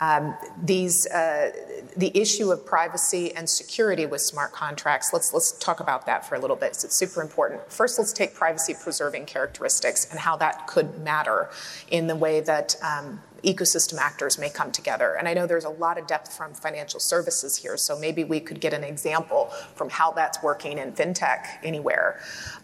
Um, 0.00 0.34
these, 0.62 1.06
uh, 1.06 1.52
the 1.96 2.16
issue 2.18 2.50
of 2.50 2.66
privacy 2.66 3.34
and 3.34 3.48
security 3.48 4.06
with 4.06 4.20
smart 4.20 4.52
contracts, 4.52 5.12
let's, 5.12 5.32
let's 5.32 5.52
talk 5.52 5.80
about 5.80 6.06
that 6.06 6.26
for 6.26 6.34
a 6.34 6.38
little 6.38 6.56
bit. 6.56 6.70
It's 6.70 6.94
super 6.94 7.22
important. 7.22 7.70
First, 7.70 7.98
let's 7.98 8.12
take 8.12 8.34
privacy 8.34 8.74
preserving 8.80 9.26
characteristics 9.26 10.10
and 10.10 10.18
how 10.18 10.36
that 10.36 10.66
could 10.66 10.98
matter 10.98 11.50
in 11.90 12.06
the 12.06 12.16
way 12.16 12.40
that 12.40 12.76
um, 12.82 13.20
ecosystem 13.44 13.98
actors 13.98 14.38
may 14.38 14.48
come 14.48 14.72
together. 14.72 15.14
And 15.14 15.28
I 15.28 15.34
know 15.34 15.46
there's 15.46 15.64
a 15.64 15.70
lot 15.70 15.98
of 15.98 16.06
depth 16.06 16.32
from 16.32 16.54
financial 16.54 16.98
services 16.98 17.56
here, 17.56 17.76
so 17.76 17.98
maybe 17.98 18.24
we 18.24 18.40
could 18.40 18.60
get 18.60 18.72
an 18.72 18.82
example 18.82 19.52
from 19.74 19.90
how 19.90 20.12
that's 20.12 20.42
working 20.42 20.78
in 20.78 20.92
fintech 20.92 21.46
anywhere 21.62 22.20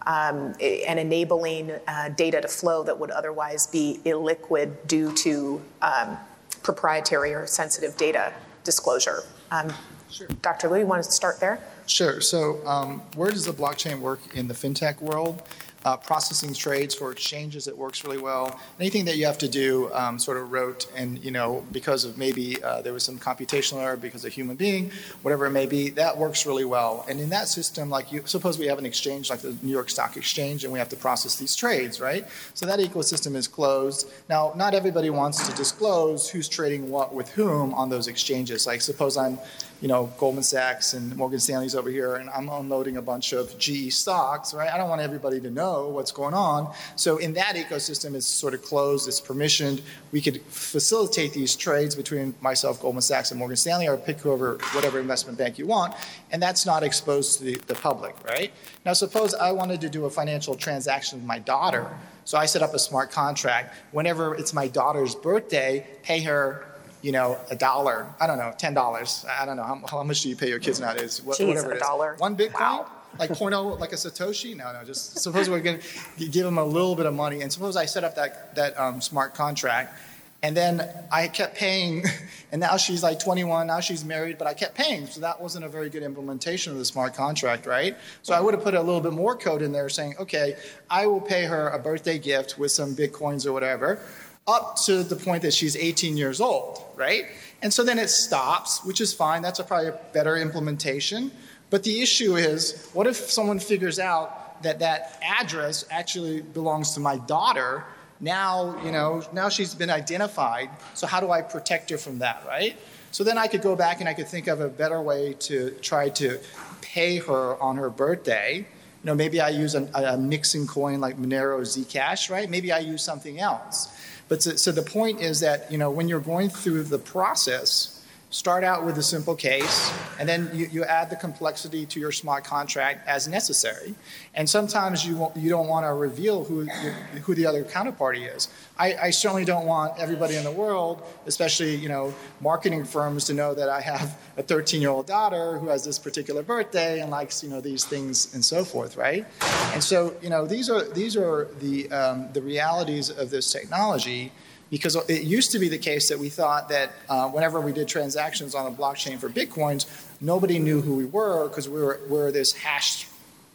um, 0.06 0.54
and 0.60 0.98
enabling 0.98 1.72
uh, 1.86 2.08
data 2.10 2.40
to 2.40 2.48
flow 2.48 2.82
that 2.82 2.98
would 2.98 3.10
otherwise 3.10 3.66
be 3.66 4.00
illiquid 4.04 4.86
due 4.86 5.12
to 5.16 5.60
um, 5.82 6.16
proprietary 6.62 7.34
or 7.34 7.46
sensitive 7.46 7.96
data 7.96 8.32
disclosure. 8.64 9.22
Um, 9.50 9.72
sure. 10.10 10.28
Dr. 10.42 10.68
Liu, 10.68 10.80
you 10.80 10.86
want 10.86 11.02
to 11.04 11.10
start 11.10 11.40
there? 11.40 11.60
Sure. 11.86 12.20
So, 12.20 12.64
um, 12.66 13.00
where 13.16 13.30
does 13.30 13.44
the 13.44 13.52
blockchain 13.52 14.00
work 14.00 14.20
in 14.34 14.48
the 14.48 14.54
fintech 14.54 15.00
world? 15.00 15.42
Uh, 15.84 15.96
processing 15.96 16.52
trades 16.52 16.94
for 16.94 17.10
exchanges, 17.10 17.66
it 17.66 17.76
works 17.76 18.04
really 18.04 18.18
well. 18.18 18.58
Anything 18.78 19.04
that 19.06 19.16
you 19.16 19.26
have 19.26 19.38
to 19.38 19.48
do 19.48 19.90
um, 19.94 20.18
sort 20.18 20.36
of 20.36 20.52
rote 20.52 20.86
and, 20.94 21.22
you 21.24 21.30
know, 21.30 21.64
because 21.72 22.04
of 22.04 22.18
maybe 22.18 22.62
uh, 22.62 22.82
there 22.82 22.92
was 22.92 23.02
some 23.02 23.18
computational 23.18 23.82
error 23.82 23.96
because 23.96 24.24
of 24.24 24.32
human 24.32 24.56
being, 24.56 24.90
whatever 25.22 25.46
it 25.46 25.50
may 25.50 25.66
be, 25.66 25.90
that 25.90 26.16
works 26.16 26.46
really 26.46 26.64
well. 26.64 27.04
And 27.08 27.20
in 27.20 27.30
that 27.30 27.48
system, 27.48 27.88
like 27.88 28.12
you, 28.12 28.22
suppose 28.26 28.58
we 28.58 28.66
have 28.66 28.78
an 28.78 28.86
exchange 28.86 29.30
like 29.30 29.40
the 29.40 29.56
New 29.62 29.72
York 29.72 29.90
Stock 29.90 30.16
Exchange 30.16 30.64
and 30.64 30.72
we 30.72 30.78
have 30.78 30.88
to 30.90 30.96
process 30.96 31.36
these 31.36 31.56
trades, 31.56 32.00
right? 32.00 32.26
So 32.54 32.66
that 32.66 32.78
ecosystem 32.78 33.34
is 33.34 33.48
closed. 33.48 34.10
Now, 34.28 34.52
not 34.56 34.74
everybody 34.74 35.10
wants 35.10 35.48
to 35.48 35.56
disclose 35.56 36.28
who's 36.28 36.48
trading 36.48 36.90
what 36.90 37.14
with 37.14 37.30
whom 37.30 37.72
on 37.74 37.88
those 37.88 38.06
exchanges. 38.08 38.66
Like 38.66 38.80
suppose 38.82 39.16
I'm 39.16 39.38
you 39.80 39.88
know, 39.88 40.12
Goldman 40.18 40.42
Sachs 40.42 40.92
and 40.92 41.16
Morgan 41.16 41.40
Stanley's 41.40 41.74
over 41.74 41.88
here, 41.88 42.16
and 42.16 42.28
I'm 42.30 42.48
unloading 42.50 42.98
a 42.98 43.02
bunch 43.02 43.32
of 43.32 43.58
GE 43.58 43.92
stocks, 43.92 44.52
right? 44.52 44.70
I 44.70 44.76
don't 44.76 44.90
want 44.90 45.00
everybody 45.00 45.40
to 45.40 45.50
know 45.50 45.88
what's 45.88 46.12
going 46.12 46.34
on. 46.34 46.72
So 46.96 47.16
in 47.16 47.32
that 47.34 47.56
ecosystem, 47.56 48.14
it's 48.14 48.26
sort 48.26 48.52
of 48.52 48.62
closed, 48.62 49.08
it's 49.08 49.20
permissioned. 49.20 49.80
We 50.12 50.20
could 50.20 50.42
facilitate 50.42 51.32
these 51.32 51.56
trades 51.56 51.94
between 51.94 52.34
myself, 52.42 52.80
Goldman 52.82 53.02
Sachs, 53.02 53.30
and 53.30 53.38
Morgan 53.38 53.56
Stanley, 53.56 53.88
or 53.88 53.96
pick 53.96 54.18
whoever, 54.18 54.58
whatever 54.72 55.00
investment 55.00 55.38
bank 55.38 55.58
you 55.58 55.66
want, 55.66 55.94
and 56.30 56.42
that's 56.42 56.66
not 56.66 56.82
exposed 56.82 57.38
to 57.38 57.44
the, 57.44 57.54
the 57.66 57.74
public, 57.74 58.14
right? 58.24 58.52
Now, 58.84 58.92
suppose 58.92 59.34
I 59.34 59.52
wanted 59.52 59.80
to 59.80 59.88
do 59.88 60.04
a 60.04 60.10
financial 60.10 60.54
transaction 60.54 61.20
with 61.20 61.26
my 61.26 61.38
daughter. 61.38 61.90
So 62.24 62.38
I 62.38 62.46
set 62.46 62.62
up 62.62 62.74
a 62.74 62.78
smart 62.78 63.10
contract. 63.10 63.74
Whenever 63.92 64.34
it's 64.34 64.52
my 64.52 64.68
daughter's 64.68 65.14
birthday, 65.14 65.86
pay 66.02 66.20
her 66.20 66.69
you 67.02 67.12
know, 67.12 67.38
a 67.50 67.56
dollar, 67.56 68.06
I 68.20 68.26
don't 68.26 68.38
know, 68.38 68.52
ten 68.56 68.74
dollars. 68.74 69.24
I 69.28 69.46
don't 69.46 69.56
know 69.56 69.62
how, 69.62 69.82
how 69.88 70.02
much 70.02 70.22
do 70.22 70.28
you 70.28 70.36
pay 70.36 70.48
your 70.48 70.58
kids 70.58 70.80
nowadays? 70.80 71.22
What, 71.22 71.38
Jeez, 71.38 71.48
whatever 71.48 71.70
a 71.70 71.74
it 71.74 71.76
is. 71.76 71.82
dollar? 71.82 72.14
One 72.18 72.36
Bitcoin. 72.36 72.60
Wow. 72.60 72.86
Like 73.18 73.32
point 73.32 73.54
oh, 73.54 73.68
like 73.68 73.92
a 73.92 73.96
Satoshi? 73.96 74.56
No, 74.56 74.72
no. 74.72 74.84
Just 74.84 75.18
suppose 75.18 75.50
we're 75.50 75.60
going 75.60 75.80
to 76.18 76.28
give 76.28 76.44
them 76.44 76.58
a 76.58 76.64
little 76.64 76.94
bit 76.94 77.06
of 77.06 77.14
money, 77.14 77.42
and 77.42 77.52
suppose 77.52 77.76
I 77.76 77.86
set 77.86 78.04
up 78.04 78.14
that 78.14 78.54
that 78.54 78.78
um, 78.78 79.00
smart 79.00 79.34
contract, 79.34 79.94
and 80.42 80.56
then 80.56 80.88
I 81.12 81.28
kept 81.28 81.56
paying, 81.56 82.04
and 82.52 82.60
now 82.60 82.76
she's 82.76 83.02
like 83.02 83.18
21, 83.18 83.66
now 83.66 83.80
she's 83.80 84.04
married, 84.04 84.38
but 84.38 84.46
I 84.46 84.54
kept 84.54 84.74
paying. 84.74 85.06
So 85.06 85.20
that 85.20 85.40
wasn't 85.40 85.64
a 85.64 85.68
very 85.68 85.90
good 85.90 86.02
implementation 86.02 86.72
of 86.72 86.78
the 86.78 86.84
smart 86.84 87.14
contract, 87.14 87.66
right? 87.66 87.96
So 88.22 88.34
I 88.34 88.40
would 88.40 88.54
have 88.54 88.62
put 88.62 88.74
a 88.74 88.80
little 88.80 89.00
bit 89.00 89.12
more 89.12 89.36
code 89.36 89.60
in 89.60 89.72
there 89.72 89.88
saying, 89.88 90.14
okay, 90.18 90.56
I 90.88 91.06
will 91.06 91.20
pay 91.20 91.44
her 91.44 91.68
a 91.68 91.78
birthday 91.78 92.18
gift 92.18 92.58
with 92.58 92.70
some 92.70 92.94
bitcoins 92.94 93.44
or 93.46 93.52
whatever, 93.52 94.00
up 94.46 94.76
to 94.84 95.02
the 95.02 95.16
point 95.16 95.42
that 95.42 95.54
she's 95.54 95.76
18 95.76 96.16
years 96.16 96.40
old, 96.40 96.82
right? 96.96 97.26
And 97.62 97.72
so 97.72 97.84
then 97.84 97.98
it 97.98 98.08
stops, 98.08 98.84
which 98.84 99.00
is 99.00 99.12
fine. 99.12 99.42
That's 99.42 99.58
a 99.58 99.64
probably 99.64 99.88
a 99.88 100.00
better 100.12 100.36
implementation. 100.36 101.30
But 101.68 101.84
the 101.84 102.00
issue 102.00 102.36
is, 102.36 102.88
what 102.92 103.06
if 103.06 103.16
someone 103.16 103.58
figures 103.58 103.98
out 103.98 104.62
that 104.62 104.80
that 104.80 105.18
address 105.22 105.84
actually 105.90 106.40
belongs 106.40 106.94
to 106.94 107.00
my 107.00 107.18
daughter? 107.18 107.84
Now, 108.18 108.80
you 108.84 108.92
know, 108.92 109.22
now 109.32 109.48
she's 109.48 109.74
been 109.74 109.90
identified. 109.90 110.70
So 110.94 111.06
how 111.06 111.20
do 111.20 111.30
I 111.30 111.42
protect 111.42 111.90
her 111.90 111.98
from 111.98 112.18
that, 112.18 112.42
right? 112.46 112.76
So 113.12 113.24
then 113.24 113.38
I 113.38 113.46
could 113.46 113.62
go 113.62 113.76
back 113.76 114.00
and 114.00 114.08
I 114.08 114.14
could 114.14 114.28
think 114.28 114.46
of 114.46 114.60
a 114.60 114.68
better 114.68 115.00
way 115.00 115.34
to 115.40 115.70
try 115.82 116.08
to 116.10 116.38
pay 116.80 117.18
her 117.18 117.60
on 117.60 117.76
her 117.76 117.90
birthday. 117.90 118.58
You 118.58 119.06
know, 119.06 119.14
maybe 119.14 119.40
I 119.40 119.48
use 119.48 119.74
a, 119.74 119.84
a 119.94 120.16
mixing 120.16 120.66
coin 120.66 121.00
like 121.00 121.16
Monero 121.16 121.60
Zcash, 121.60 122.30
right? 122.30 122.48
Maybe 122.48 122.72
I 122.72 122.80
use 122.80 123.02
something 123.02 123.40
else. 123.40 123.88
But 124.30 124.44
so, 124.44 124.54
so 124.54 124.72
the 124.72 124.82
point 124.82 125.20
is 125.20 125.40
that, 125.40 125.70
you 125.72 125.76
know, 125.76 125.90
when 125.90 126.08
you're 126.08 126.20
going 126.20 126.48
through 126.48 126.84
the 126.84 126.98
process, 126.98 127.99
start 128.30 128.62
out 128.62 128.86
with 128.86 128.96
a 128.96 129.02
simple 129.02 129.34
case, 129.34 129.92
and 130.18 130.28
then 130.28 130.48
you, 130.54 130.66
you 130.70 130.84
add 130.84 131.10
the 131.10 131.16
complexity 131.16 131.84
to 131.84 131.98
your 131.98 132.12
smart 132.12 132.44
contract 132.44 133.06
as 133.08 133.26
necessary. 133.26 133.94
And 134.34 134.48
sometimes 134.48 135.04
you, 135.04 135.16
won't, 135.16 135.36
you 135.36 135.50
don't 135.50 135.66
want 135.66 135.84
to 135.84 135.92
reveal 135.92 136.44
who, 136.44 136.64
who 136.64 137.34
the 137.34 137.44
other 137.44 137.64
counterparty 137.64 138.32
is. 138.34 138.48
I, 138.78 138.94
I 138.94 139.10
certainly 139.10 139.44
don't 139.44 139.66
want 139.66 139.98
everybody 139.98 140.36
in 140.36 140.44
the 140.44 140.52
world, 140.52 141.02
especially 141.26 141.74
you 141.74 141.88
know 141.88 142.14
marketing 142.40 142.84
firms, 142.84 143.24
to 143.24 143.34
know 143.34 143.52
that 143.52 143.68
I 143.68 143.80
have 143.80 144.16
a 144.36 144.42
13-year-old 144.42 145.06
daughter 145.06 145.58
who 145.58 145.68
has 145.68 145.84
this 145.84 145.98
particular 145.98 146.42
birthday 146.42 147.00
and 147.00 147.10
likes 147.10 147.42
you 147.42 147.50
know 147.50 147.60
these 147.60 147.84
things 147.84 148.32
and 148.32 148.44
so 148.44 148.64
forth, 148.64 148.96
right? 148.96 149.26
And 149.74 149.82
so 149.82 150.14
you 150.22 150.30
know 150.30 150.46
these 150.46 150.70
are 150.70 150.84
these 150.84 151.16
are 151.16 151.48
the 151.58 151.90
um, 151.90 152.28
the 152.32 152.40
realities 152.40 153.10
of 153.10 153.30
this 153.30 153.52
technology 153.52 154.32
because 154.70 154.96
it 155.08 155.22
used 155.24 155.52
to 155.52 155.58
be 155.58 155.68
the 155.68 155.78
case 155.78 156.08
that 156.08 156.18
we 156.18 156.28
thought 156.28 156.68
that 156.68 156.92
uh, 157.08 157.28
whenever 157.28 157.60
we 157.60 157.72
did 157.72 157.88
transactions 157.88 158.54
on 158.54 158.72
a 158.72 158.74
blockchain 158.74 159.18
for 159.18 159.28
bitcoins, 159.28 159.86
nobody 160.20 160.58
knew 160.58 160.80
who 160.80 160.94
we 160.94 161.04
were 161.04 161.48
because 161.48 161.68
we 161.68 161.80
were, 161.80 162.00
we 162.08 162.16
were 162.16 162.32
this 162.32 162.52
hashed 162.52 163.06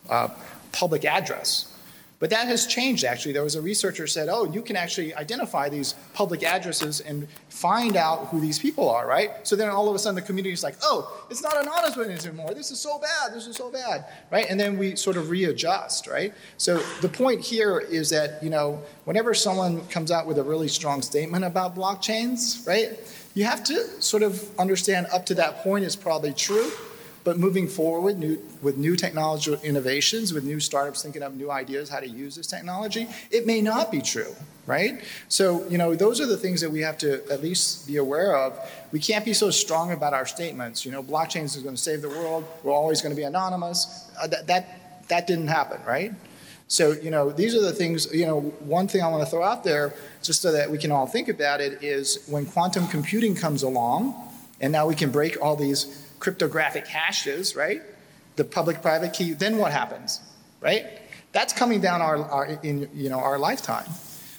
uh, 0.09 0.27
public 0.71 1.05
address. 1.05 1.74
But 2.17 2.29
that 2.29 2.47
has 2.47 2.65
changed 2.65 3.03
actually. 3.03 3.33
There 3.33 3.43
was 3.43 3.55
a 3.55 3.61
researcher 3.61 4.07
said, 4.07 4.29
"Oh, 4.29 4.45
you 4.45 4.61
can 4.61 4.75
actually 4.75 5.13
identify 5.13 5.69
these 5.69 5.95
public 6.13 6.43
addresses 6.43 7.01
and 7.01 7.27
find 7.49 7.97
out 7.97 8.27
who 8.27 8.39
these 8.39 8.57
people 8.57 8.89
are, 8.89 9.05
right?" 9.05 9.31
So 9.43 9.55
then 9.55 9.69
all 9.69 9.89
of 9.89 9.95
a 9.95 9.99
sudden 9.99 10.15
the 10.15 10.21
community 10.21 10.53
is 10.53 10.63
like, 10.63 10.75
"Oh, 10.81 11.25
it's 11.29 11.43
not 11.43 11.61
anonymous 11.61 12.25
anymore. 12.25 12.53
This 12.53 12.71
is 12.71 12.79
so 12.79 12.99
bad. 12.99 13.33
This 13.33 13.47
is 13.47 13.55
so 13.55 13.69
bad." 13.69 14.05
Right? 14.31 14.47
And 14.49 14.59
then 14.59 14.77
we 14.77 14.95
sort 14.95 15.17
of 15.17 15.29
readjust, 15.29 16.07
right? 16.07 16.33
So 16.57 16.81
the 17.01 17.09
point 17.09 17.41
here 17.41 17.79
is 17.79 18.09
that, 18.11 18.41
you 18.41 18.49
know, 18.49 18.81
whenever 19.03 19.33
someone 19.33 19.85
comes 19.87 20.09
out 20.09 20.25
with 20.25 20.37
a 20.37 20.43
really 20.43 20.69
strong 20.69 21.01
statement 21.01 21.43
about 21.43 21.75
blockchains, 21.75 22.65
right? 22.65 22.97
You 23.33 23.43
have 23.43 23.63
to 23.65 24.01
sort 24.01 24.23
of 24.23 24.57
understand 24.57 25.07
up 25.11 25.25
to 25.25 25.35
that 25.35 25.63
point 25.63 25.83
is 25.83 25.97
probably 25.97 26.33
true. 26.33 26.71
But 27.25 27.39
moving 27.39 27.67
forward 27.67 28.19
new, 28.19 28.37
with 28.61 28.77
new 28.77 28.95
technological 28.95 29.59
innovations, 29.63 30.31
with 30.31 30.43
new 30.43 30.59
startups 30.59 31.01
thinking 31.01 31.23
up 31.23 31.33
new 31.33 31.49
ideas 31.49 31.89
how 31.89 31.99
to 31.99 32.07
use 32.07 32.35
this 32.35 32.45
technology, 32.45 33.07
it 33.31 33.47
may 33.47 33.61
not 33.61 33.91
be 33.91 33.99
true, 33.99 34.33
right? 34.67 35.03
So, 35.27 35.67
you 35.67 35.79
know, 35.79 35.95
those 35.95 36.21
are 36.21 36.27
the 36.27 36.37
things 36.37 36.61
that 36.61 36.69
we 36.69 36.81
have 36.81 36.99
to 36.99 37.27
at 37.31 37.41
least 37.41 37.87
be 37.87 37.97
aware 37.97 38.37
of. 38.37 38.57
We 38.91 38.99
can't 38.99 39.25
be 39.25 39.33
so 39.33 39.49
strong 39.49 39.91
about 39.91 40.13
our 40.13 40.27
statements. 40.27 40.85
You 40.85 40.91
know, 40.91 41.01
blockchains 41.01 41.57
is 41.57 41.63
going 41.63 41.75
to 41.75 41.81
save 41.81 42.03
the 42.03 42.09
world. 42.09 42.45
We're 42.61 42.73
always 42.73 43.01
going 43.01 43.13
to 43.13 43.19
be 43.19 43.25
anonymous. 43.25 44.07
Uh, 44.21 44.27
that, 44.27 44.45
that, 44.45 45.07
that 45.07 45.25
didn't 45.25 45.47
happen, 45.47 45.81
right? 45.83 46.13
So, 46.67 46.91
you 46.91 47.09
know, 47.09 47.31
these 47.31 47.55
are 47.55 47.61
the 47.61 47.73
things, 47.73 48.07
you 48.13 48.27
know, 48.27 48.41
one 48.59 48.87
thing 48.87 49.01
I 49.01 49.07
want 49.07 49.23
to 49.23 49.29
throw 49.29 49.43
out 49.43 49.63
there, 49.63 49.95
just 50.21 50.43
so 50.43 50.51
that 50.51 50.69
we 50.69 50.77
can 50.77 50.91
all 50.91 51.07
think 51.07 51.27
about 51.27 51.59
it, 51.59 51.81
is 51.81 52.23
when 52.27 52.45
quantum 52.45 52.87
computing 52.87 53.33
comes 53.33 53.63
along, 53.63 54.13
and 54.61 54.71
now 54.71 54.85
we 54.87 54.93
can 54.93 55.09
break 55.09 55.41
all 55.41 55.55
these 55.55 56.04
cryptographic 56.19 56.87
hashes, 56.87 57.55
right? 57.55 57.81
The 58.35 58.43
public-private 58.43 59.13
key. 59.13 59.33
Then 59.33 59.57
what 59.57 59.71
happens, 59.71 60.19
right? 60.61 60.85
That's 61.31 61.53
coming 61.53 61.81
down 61.81 62.01
our, 62.01 62.17
our 62.17 62.45
in 62.63 62.89
you 62.93 63.09
know 63.09 63.19
our 63.19 63.37
lifetime. 63.37 63.85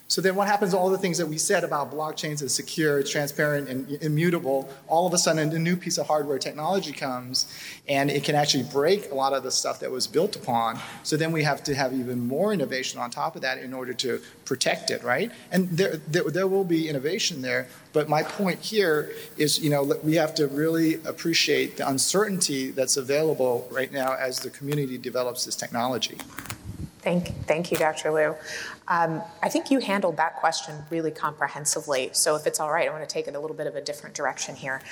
So 0.08 0.20
then 0.20 0.36
what 0.36 0.46
happens 0.46 0.70
to 0.70 0.78
all 0.78 0.88
the 0.88 0.98
things 0.98 1.18
that 1.18 1.26
we 1.26 1.36
said 1.36 1.64
about 1.64 1.92
blockchains 1.92 2.40
as 2.40 2.54
secure, 2.54 3.02
transparent, 3.02 3.68
and 3.68 3.90
immutable? 4.02 4.68
All 4.86 5.04
of 5.04 5.12
a 5.12 5.18
sudden, 5.18 5.50
a 5.52 5.58
new 5.58 5.76
piece 5.76 5.98
of 5.98 6.06
hardware 6.06 6.38
technology 6.38 6.92
comes, 6.92 7.52
and 7.88 8.08
it 8.08 8.22
can 8.22 8.36
actually 8.36 8.62
break 8.62 9.10
a 9.10 9.16
lot 9.16 9.32
of 9.32 9.42
the 9.42 9.50
stuff 9.50 9.80
that 9.80 9.90
was 9.90 10.06
built 10.06 10.36
upon. 10.36 10.78
So 11.02 11.16
then 11.16 11.32
we 11.32 11.42
have 11.42 11.64
to 11.64 11.74
have 11.74 11.92
even 11.92 12.24
more 12.24 12.52
innovation 12.52 13.00
on 13.00 13.10
top 13.10 13.34
of 13.34 13.42
that 13.42 13.58
in 13.58 13.74
order 13.74 13.92
to 13.94 14.20
protect 14.44 14.92
it, 14.92 15.02
right? 15.02 15.32
And 15.50 15.70
there, 15.70 15.96
there, 15.96 16.30
there 16.30 16.46
will 16.46 16.64
be 16.64 16.88
innovation 16.88 17.42
there. 17.42 17.66
But 17.92 18.08
my 18.08 18.22
point 18.22 18.60
here 18.60 19.10
is, 19.36 19.58
you 19.58 19.70
know, 19.70 19.82
we 20.04 20.14
have 20.14 20.36
to 20.36 20.46
really 20.46 20.94
appreciate 21.04 21.78
the 21.78 21.88
uncertainty 21.88 22.70
that's 22.70 22.96
available 22.96 23.66
right 23.72 23.90
now 23.90 24.14
as 24.14 24.38
the 24.38 24.50
community 24.50 24.98
develops 24.98 25.46
this 25.46 25.56
technology. 25.56 26.18
Thank, 27.06 27.28
thank 27.46 27.70
you, 27.70 27.76
Dr. 27.76 28.10
Liu. 28.10 28.34
Um, 28.88 29.22
I 29.40 29.48
think 29.48 29.70
you 29.70 29.78
handled 29.78 30.16
that 30.16 30.34
question 30.34 30.74
really 30.90 31.12
comprehensively. 31.12 32.10
So, 32.12 32.34
if 32.34 32.48
it's 32.48 32.58
all 32.58 32.72
right, 32.72 32.88
I 32.88 32.90
want 32.90 33.08
to 33.08 33.12
take 33.12 33.28
it 33.28 33.36
a 33.36 33.38
little 33.38 33.56
bit 33.56 33.68
of 33.68 33.76
a 33.76 33.80
different 33.80 34.16
direction 34.16 34.56
here. 34.56 34.82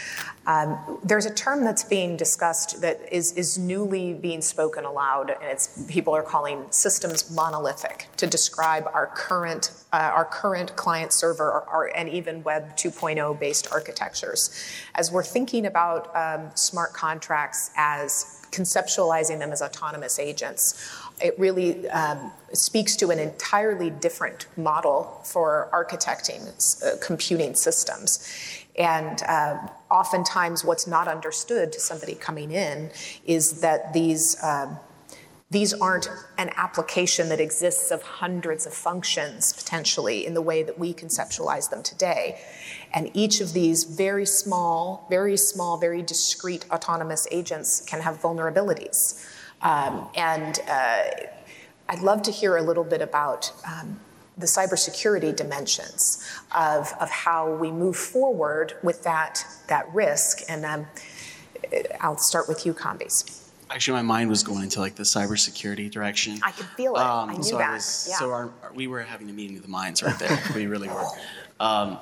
Um, 0.46 1.00
there's 1.02 1.26
a 1.26 1.34
term 1.34 1.64
that's 1.64 1.82
being 1.82 2.16
discussed 2.16 2.80
that 2.82 3.00
is, 3.10 3.32
is 3.32 3.58
newly 3.58 4.14
being 4.14 4.42
spoken 4.42 4.84
aloud, 4.84 5.30
and 5.30 5.42
it's 5.42 5.84
people 5.88 6.14
are 6.14 6.22
calling 6.22 6.66
systems 6.70 7.34
monolithic 7.34 8.06
to 8.18 8.28
describe 8.28 8.88
our 8.94 9.08
current 9.08 9.72
uh, 9.92 10.12
our 10.14 10.24
current 10.24 10.76
client 10.76 11.12
server 11.12 11.64
or, 11.68 11.90
and 11.96 12.08
even 12.08 12.44
Web 12.44 12.76
2.0 12.76 13.40
based 13.40 13.72
architectures. 13.72 14.56
As 14.94 15.10
we're 15.10 15.24
thinking 15.24 15.66
about 15.66 16.14
um, 16.14 16.52
smart 16.54 16.92
contracts 16.92 17.72
as 17.76 18.40
conceptualizing 18.54 19.38
them 19.38 19.50
as 19.50 19.60
autonomous 19.60 20.18
agents 20.18 20.88
it 21.20 21.38
really 21.38 21.88
um, 21.90 22.32
speaks 22.52 22.96
to 22.96 23.10
an 23.10 23.18
entirely 23.18 23.90
different 23.90 24.46
model 24.56 25.20
for 25.24 25.68
architecting 25.72 26.42
uh, 26.84 26.96
computing 27.04 27.54
systems. 27.54 28.28
And 28.76 29.22
uh, 29.28 29.68
oftentimes, 29.90 30.64
what's 30.64 30.86
not 30.86 31.06
understood 31.06 31.72
to 31.72 31.80
somebody 31.80 32.14
coming 32.14 32.50
in 32.50 32.90
is 33.26 33.60
that 33.60 33.92
these. 33.92 34.36
Um, 34.42 34.78
these 35.50 35.72
aren't 35.72 36.08
an 36.36 36.50
application 36.56 37.28
that 37.28 37.38
exists 37.38 37.92
of 37.92 38.02
hundreds 38.02 38.66
of 38.66 38.74
functions 38.74 39.52
potentially 39.52 40.26
in 40.26 40.34
the 40.34 40.42
way 40.42 40.64
that 40.64 40.80
we 40.80 40.92
conceptualize 40.92 41.70
them 41.70 41.80
today. 41.80 42.40
And 42.92 43.08
each 43.14 43.40
of 43.40 43.52
these 43.52 43.84
very 43.84 44.26
small, 44.26 45.06
very 45.08 45.36
small, 45.36 45.76
very 45.76 46.02
discrete 46.02 46.64
autonomous 46.72 47.28
agents 47.30 47.82
can 47.82 48.00
have 48.00 48.20
vulnerabilities. 48.20 49.24
Um, 49.62 50.08
and 50.14 50.58
uh, 50.68 51.04
I'd 51.88 52.00
love 52.00 52.22
to 52.22 52.30
hear 52.30 52.56
a 52.56 52.62
little 52.62 52.84
bit 52.84 53.02
about 53.02 53.52
um, 53.66 54.00
the 54.36 54.46
cybersecurity 54.46 55.34
dimensions 55.34 56.28
of, 56.54 56.92
of 57.00 57.10
how 57.10 57.54
we 57.54 57.70
move 57.70 57.96
forward 57.96 58.74
with 58.82 59.02
that, 59.04 59.44
that 59.68 59.92
risk. 59.94 60.40
And 60.48 60.64
um, 60.64 60.86
I'll 62.00 62.18
start 62.18 62.48
with 62.48 62.66
you, 62.66 62.74
Kambiz. 62.74 63.40
Actually, 63.70 63.94
my 63.94 64.02
mind 64.02 64.28
was 64.30 64.42
going 64.42 64.62
into 64.62 64.80
like 64.80 64.94
the 64.94 65.02
cybersecurity 65.02 65.90
direction. 65.90 66.38
I 66.42 66.52
could 66.52 66.66
feel 66.76 66.94
it. 66.94 67.00
Um, 67.00 67.30
I 67.30 67.34
knew 67.34 67.42
so 67.42 67.58
that. 67.58 67.72
Was, 67.72 68.06
yeah. 68.10 68.16
So 68.16 68.30
our, 68.30 68.50
we 68.74 68.86
were 68.86 69.02
having 69.02 69.30
a 69.30 69.32
meeting 69.32 69.56
of 69.56 69.62
the 69.62 69.68
minds 69.68 70.02
right 70.02 70.18
there. 70.18 70.38
we 70.54 70.66
really 70.66 70.88
were. 70.88 71.06
Um, 71.60 71.98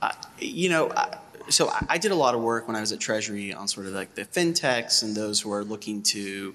I, 0.00 0.14
you 0.38 0.68
know, 0.68 0.90
I, 0.90 1.18
so 1.48 1.72
I 1.88 1.98
did 1.98 2.12
a 2.12 2.14
lot 2.14 2.34
of 2.34 2.42
work 2.42 2.66
when 2.66 2.76
I 2.76 2.80
was 2.80 2.92
at 2.92 3.00
Treasury 3.00 3.52
on 3.52 3.68
sort 3.68 3.86
of 3.86 3.92
like 3.92 4.14
the 4.14 4.24
fintechs 4.24 5.02
and 5.02 5.14
those 5.14 5.40
who 5.40 5.52
are 5.52 5.64
looking 5.64 6.02
to, 6.02 6.54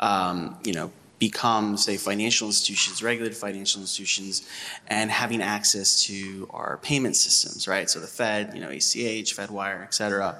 um, 0.00 0.56
you 0.64 0.72
know, 0.72 0.90
become, 1.18 1.76
say, 1.76 1.96
financial 1.96 2.46
institutions, 2.46 3.02
regulated 3.02 3.36
financial 3.36 3.80
institutions, 3.80 4.46
and 4.88 5.10
having 5.10 5.40
access 5.40 6.04
to 6.04 6.48
our 6.52 6.78
payment 6.82 7.16
systems, 7.16 7.66
right? 7.66 7.88
So 7.88 8.00
the 8.00 8.06
Fed, 8.06 8.52
you 8.54 8.60
know, 8.60 8.68
ACH, 8.68 9.34
FedWire, 9.36 9.82
et 9.82 9.94
cetera. 9.94 10.38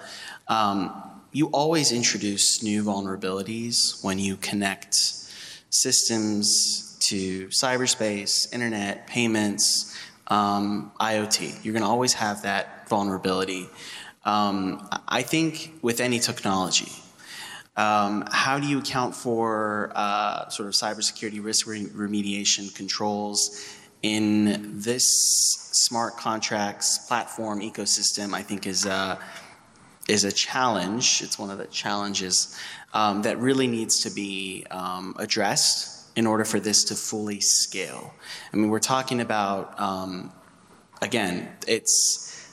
Um, 0.48 1.02
you 1.32 1.46
always 1.48 1.92
introduce 1.92 2.62
new 2.62 2.82
vulnerabilities 2.82 4.02
when 4.04 4.18
you 4.18 4.37
connect 4.37 4.94
systems 5.70 6.96
to 7.00 7.46
cyberspace, 7.48 8.52
internet, 8.52 9.06
payments, 9.06 9.96
um, 10.28 10.92
IoT. 11.00 11.64
You're 11.64 11.72
going 11.72 11.85
to 11.85 11.88
always 11.88 12.14
have 12.14 12.42
that 12.42 12.76
vulnerability. 12.88 13.68
Um, 14.25 14.88
I 15.09 15.22
think 15.22 15.75
with 15.83 16.01
any 16.01 16.18
technology, 16.18 16.92
um, 17.77 18.25
how 18.31 18.59
do 18.59 18.66
you 18.66 18.79
account 18.79 19.14
for 19.14 19.92
uh, 19.94 20.49
sort 20.49 20.66
of 20.66 20.75
cybersecurity 20.75 21.44
risk 21.44 21.66
re- 21.66 21.87
remediation 21.87 22.75
controls 22.75 23.64
in 24.03 24.81
this 24.81 25.05
smart 25.72 26.16
contracts 26.16 26.99
platform 27.07 27.61
ecosystem? 27.61 28.35
I 28.35 28.42
think 28.42 28.66
is 28.66 28.87
a, 28.87 29.18
is 30.09 30.25
a 30.25 30.33
challenge. 30.33 31.20
It's 31.22 31.38
one 31.38 31.51
of 31.51 31.59
the 31.59 31.66
challenges 31.66 32.59
um, 32.94 33.22
that 33.22 33.38
really 33.38 33.66
needs 33.66 34.01
to 34.05 34.11
be 34.11 34.64
um, 34.70 35.14
addressed 35.18 36.16
in 36.16 36.27
order 36.27 36.46
for 36.46 36.59
this 36.59 36.83
to 36.85 36.94
fully 36.94 37.40
scale. 37.40 38.14
I 38.53 38.57
mean, 38.57 38.70
we're 38.70 38.79
talking 38.79 39.20
about 39.20 39.79
um, 39.79 40.33
again, 41.03 41.49
it's 41.66 42.45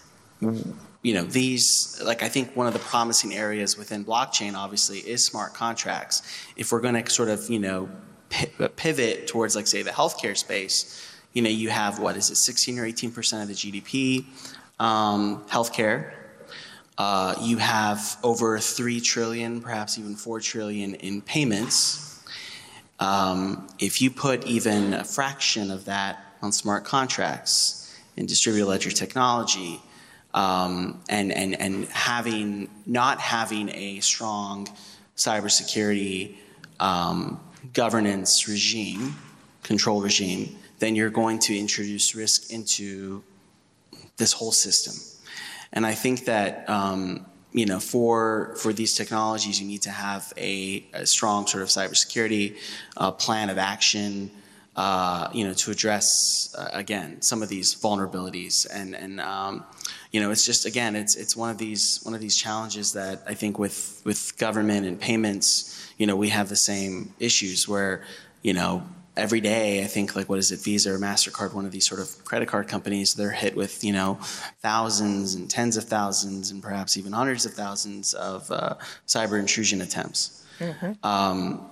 you 1.01 1.13
know, 1.13 1.23
these, 1.23 2.01
like 2.03 2.23
I 2.23 2.29
think 2.29 2.55
one 2.55 2.65
of 2.65 2.73
the 2.73 2.79
promising 2.79 3.33
areas 3.33 3.77
within 3.77 4.05
blockchain 4.05 4.55
obviously 4.55 4.99
is 4.99 5.23
smart 5.23 5.53
contracts. 5.53 6.21
If 6.55 6.71
we're 6.71 6.79
going 6.79 7.01
to 7.01 7.11
sort 7.11 7.29
of, 7.29 7.49
you 7.49 7.59
know, 7.59 7.89
pivot 8.29 9.27
towards 9.27 9.55
like 9.55 9.67
say 9.67 9.83
the 9.83 9.91
healthcare 9.91 10.35
space, 10.37 11.09
you 11.33 11.41
know, 11.41 11.49
you 11.49 11.69
have 11.69 11.99
what 11.99 12.15
is 12.15 12.29
it, 12.29 12.35
16 12.35 12.79
or 12.79 12.85
18 12.85 13.11
percent 13.11 13.43
of 13.43 13.49
the 13.49 13.53
GDP, 13.53 14.25
um, 14.79 15.43
healthcare. 15.45 16.13
Uh, 16.97 17.35
you 17.41 17.57
have 17.57 18.17
over 18.23 18.59
three 18.59 19.01
trillion, 19.01 19.61
perhaps 19.61 19.97
even 19.97 20.15
four 20.15 20.39
trillion 20.39 20.95
in 20.95 21.21
payments. 21.21 22.23
Um, 22.99 23.67
if 23.79 24.01
you 24.01 24.11
put 24.11 24.45
even 24.45 24.93
a 24.93 25.03
fraction 25.03 25.71
of 25.71 25.85
that 25.85 26.37
on 26.41 26.51
smart 26.51 26.85
contracts 26.85 27.99
and 28.15 28.27
distributed 28.27 28.67
ledger 28.67 28.91
technology, 28.91 29.81
um, 30.33 31.01
and, 31.09 31.31
and, 31.31 31.59
and 31.59 31.85
having, 31.85 32.69
not 32.85 33.19
having 33.19 33.69
a 33.69 33.99
strong 33.99 34.67
cybersecurity 35.15 36.35
um, 36.79 37.39
governance 37.73 38.47
regime, 38.47 39.15
control 39.63 40.01
regime, 40.01 40.55
then 40.79 40.95
you're 40.95 41.09
going 41.09 41.39
to 41.39 41.57
introduce 41.57 42.15
risk 42.15 42.51
into 42.51 43.23
this 44.17 44.33
whole 44.33 44.51
system. 44.51 44.93
And 45.71 45.85
I 45.85 45.93
think 45.93 46.25
that 46.25 46.69
um, 46.69 47.25
you 47.51 47.65
know 47.65 47.79
for 47.79 48.55
for 48.57 48.73
these 48.73 48.93
technologies, 48.95 49.59
you 49.59 49.67
need 49.67 49.81
to 49.83 49.91
have 49.91 50.33
a, 50.37 50.85
a 50.93 51.05
strong 51.05 51.47
sort 51.47 51.63
of 51.63 51.69
cybersecurity 51.69 52.57
uh, 52.97 53.11
plan 53.11 53.49
of 53.49 53.57
action. 53.57 54.31
Uh, 54.75 55.29
you 55.31 55.45
know, 55.45 55.53
to 55.53 55.69
address 55.69 56.53
uh, 56.57 56.67
again 56.73 57.21
some 57.21 57.43
of 57.43 57.49
these 57.49 57.75
vulnerabilities 57.75 58.65
and 58.73 58.95
and 58.95 59.21
um, 59.21 59.63
you 60.13 60.21
know, 60.21 60.29
it's 60.29 60.45
just 60.45 60.65
again, 60.65 60.95
it's 60.95 61.15
it's 61.15 61.35
one 61.35 61.49
of 61.49 61.57
these 61.57 61.99
one 62.03 62.13
of 62.13 62.21
these 62.21 62.37
challenges 62.37 62.93
that 62.93 63.23
I 63.27 63.33
think 63.33 63.57
with 63.57 63.99
with 64.05 64.37
government 64.37 64.85
and 64.85 65.01
payments, 65.01 65.91
you 65.97 66.05
know, 66.05 66.15
we 66.15 66.29
have 66.29 66.49
the 66.49 66.55
same 66.55 67.13
issues 67.19 67.67
where, 67.67 68.03
you 68.43 68.53
know, 68.53 68.83
every 69.17 69.41
day 69.41 69.83
I 69.83 69.87
think 69.87 70.15
like 70.15 70.29
what 70.29 70.37
is 70.37 70.51
it, 70.51 70.59
Visa 70.61 70.93
or 70.93 70.99
Mastercard, 70.99 71.53
one 71.53 71.65
of 71.65 71.71
these 71.71 71.87
sort 71.87 71.99
of 71.99 72.23
credit 72.25 72.47
card 72.47 72.67
companies, 72.67 73.15
they're 73.15 73.31
hit 73.31 73.55
with 73.55 73.83
you 73.83 73.91
know 73.91 74.19
thousands 74.61 75.33
and 75.33 75.49
tens 75.49 75.77
of 75.77 75.85
thousands 75.85 76.51
and 76.51 76.61
perhaps 76.61 76.95
even 76.95 77.11
hundreds 77.11 77.47
of 77.47 77.53
thousands 77.55 78.13
of 78.13 78.49
uh, 78.51 78.75
cyber 79.07 79.39
intrusion 79.39 79.81
attempts. 79.81 80.45
Mm-hmm. 80.59 80.91
Um, 81.03 81.65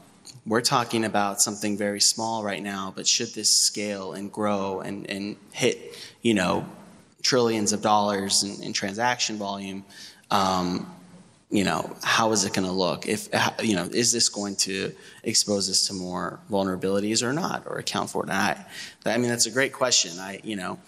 we're 0.48 0.62
talking 0.62 1.06
about 1.06 1.42
something 1.42 1.78
very 1.78 2.02
small 2.02 2.44
right 2.44 2.64
now, 2.64 2.92
but 2.96 3.06
should 3.06 3.36
this 3.36 3.52
scale 3.52 4.14
and 4.14 4.32
grow 4.32 4.80
and, 4.80 5.08
and 5.08 5.36
hit, 5.52 5.96
you 6.24 6.34
know, 6.34 6.66
trillions 7.22 7.74
of 7.74 7.82
dollars 7.82 8.44
in, 8.44 8.62
in 8.64 8.74
transaction 8.74 9.38
volume, 9.38 9.84
um, 10.30 10.94
you 11.50 11.66
know, 11.66 11.94
how 12.02 12.32
is 12.32 12.46
it 12.46 12.54
going 12.54 12.66
to 12.66 12.74
look? 12.74 13.08
If 13.08 13.28
you 13.62 13.76
know, 13.76 13.84
is 13.84 14.14
this 14.14 14.30
going 14.30 14.56
to 14.58 14.94
expose 15.24 15.70
us 15.70 15.88
to 15.88 15.94
more 15.94 16.40
vulnerabilities 16.50 17.22
or 17.22 17.34
not, 17.34 17.64
or 17.68 17.78
account 17.78 18.10
for 18.10 18.24
it? 18.24 18.30
And 18.30 18.38
I, 18.38 18.66
I 19.06 19.18
mean, 19.18 19.30
that's 19.30 19.48
a 19.48 19.52
great 19.52 19.74
question. 19.74 20.18
I, 20.18 20.40
you 20.44 20.56
know, 20.56 20.80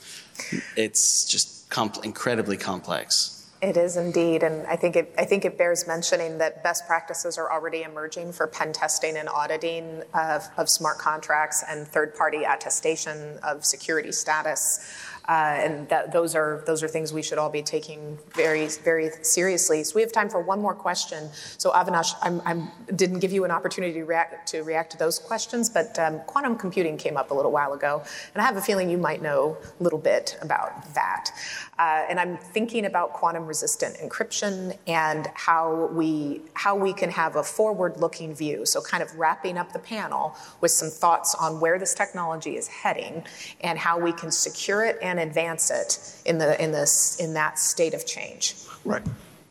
it's 0.78 1.26
just 1.26 1.70
comp- 1.70 2.06
incredibly 2.06 2.56
complex. 2.56 3.42
It 3.62 3.78
is 3.78 3.96
indeed, 3.96 4.44
and 4.44 4.68
I 4.68 4.76
think 4.76 4.98
it, 4.98 5.16
I 5.18 5.24
think 5.24 5.46
it 5.46 5.58
bears 5.58 5.88
mentioning 5.88 6.38
that 6.40 6.64
best 6.64 6.86
practices 6.86 7.38
are 7.38 7.50
already 7.50 7.84
emerging 7.84 8.34
for 8.34 8.46
pen 8.46 8.74
testing 8.74 9.16
and 9.16 9.30
auditing 9.30 10.04
of, 10.14 10.44
of 10.58 10.68
smart 10.70 10.98
contracts 10.98 11.64
and 11.70 11.88
third-party 11.88 12.44
attestation 12.44 13.40
of 13.42 13.66
security 13.66 14.12
status. 14.12 14.86
Uh, 15.28 15.56
and 15.58 15.90
that, 15.90 16.12
those 16.12 16.36
are 16.36 16.64
those 16.66 16.84
are 16.84 16.88
things 16.88 17.14
we 17.14 17.22
should 17.22 17.38
all 17.38 17.50
be 17.50 17.62
taking 17.62 18.18
very 18.36 18.68
very 18.84 19.10
seriously. 19.22 19.84
So 19.84 19.96
we 19.96 20.02
have 20.02 20.12
time 20.12 20.30
for 20.30 20.42
one 20.42 20.62
more 20.62 20.76
question. 20.76 21.30
So 21.58 21.72
Avinash, 21.72 22.14
I 22.22 22.68
didn't 22.94 23.20
give 23.20 23.32
you 23.32 23.46
an 23.46 23.52
opportunity 23.52 23.94
to 23.94 24.04
react 24.04 24.48
to 24.50 24.64
react 24.64 24.92
to 24.92 24.98
those 24.98 25.20
questions, 25.20 25.70
but 25.70 25.98
um, 25.98 26.20
quantum 26.28 26.58
computing 26.58 26.98
came 26.98 27.16
up 27.16 27.32
a 27.32 27.34
little 27.34 27.52
while 27.52 27.74
ago, 27.74 28.04
and 28.34 28.42
I 28.42 28.46
have 28.46 28.58
a 28.58 28.62
feeling 28.62 28.90
you 28.90 28.98
might 28.98 29.22
know 29.22 29.58
a 29.80 29.84
little 29.84 30.00
bit 30.00 30.38
about 30.42 30.94
that. 30.94 31.32
Uh, 31.80 32.06
and 32.10 32.20
I'm 32.20 32.38
thinking 32.38 32.86
about 32.86 33.14
quantum 33.14 33.46
resistant 33.46 33.98
encryption 33.98 34.78
and 34.88 35.28
how 35.34 35.88
we 35.88 36.42
how 36.54 36.76
we 36.76 36.94
can 36.94 37.10
have 37.10 37.36
a 37.36 37.44
forward 37.44 37.98
looking 37.98 38.36
view. 38.36 38.66
So 38.66 38.82
kind 38.82 39.02
of 39.02 39.16
wrapping 39.18 39.58
up 39.58 39.74
the 39.74 39.80
panel 39.80 40.36
with 40.62 40.72
some 40.72 40.90
thoughts 40.90 41.34
on 41.36 41.60
where 41.60 41.80
this 41.80 41.94
technology 41.94 42.58
is 42.58 42.68
heading 42.68 43.24
and 43.62 43.80
how 43.80 43.98
we 44.00 44.12
can 44.12 44.32
secure 44.32 44.86
it 44.86 44.98
and 45.02 45.13
and 45.14 45.30
advance 45.30 45.70
it 45.70 45.92
in, 46.26 46.40
the, 46.40 46.62
in, 46.62 46.72
this, 46.72 47.20
in 47.20 47.34
that 47.36 47.60
state 47.60 47.94
of 47.94 48.04
change. 48.06 48.56
Right. 48.84 49.04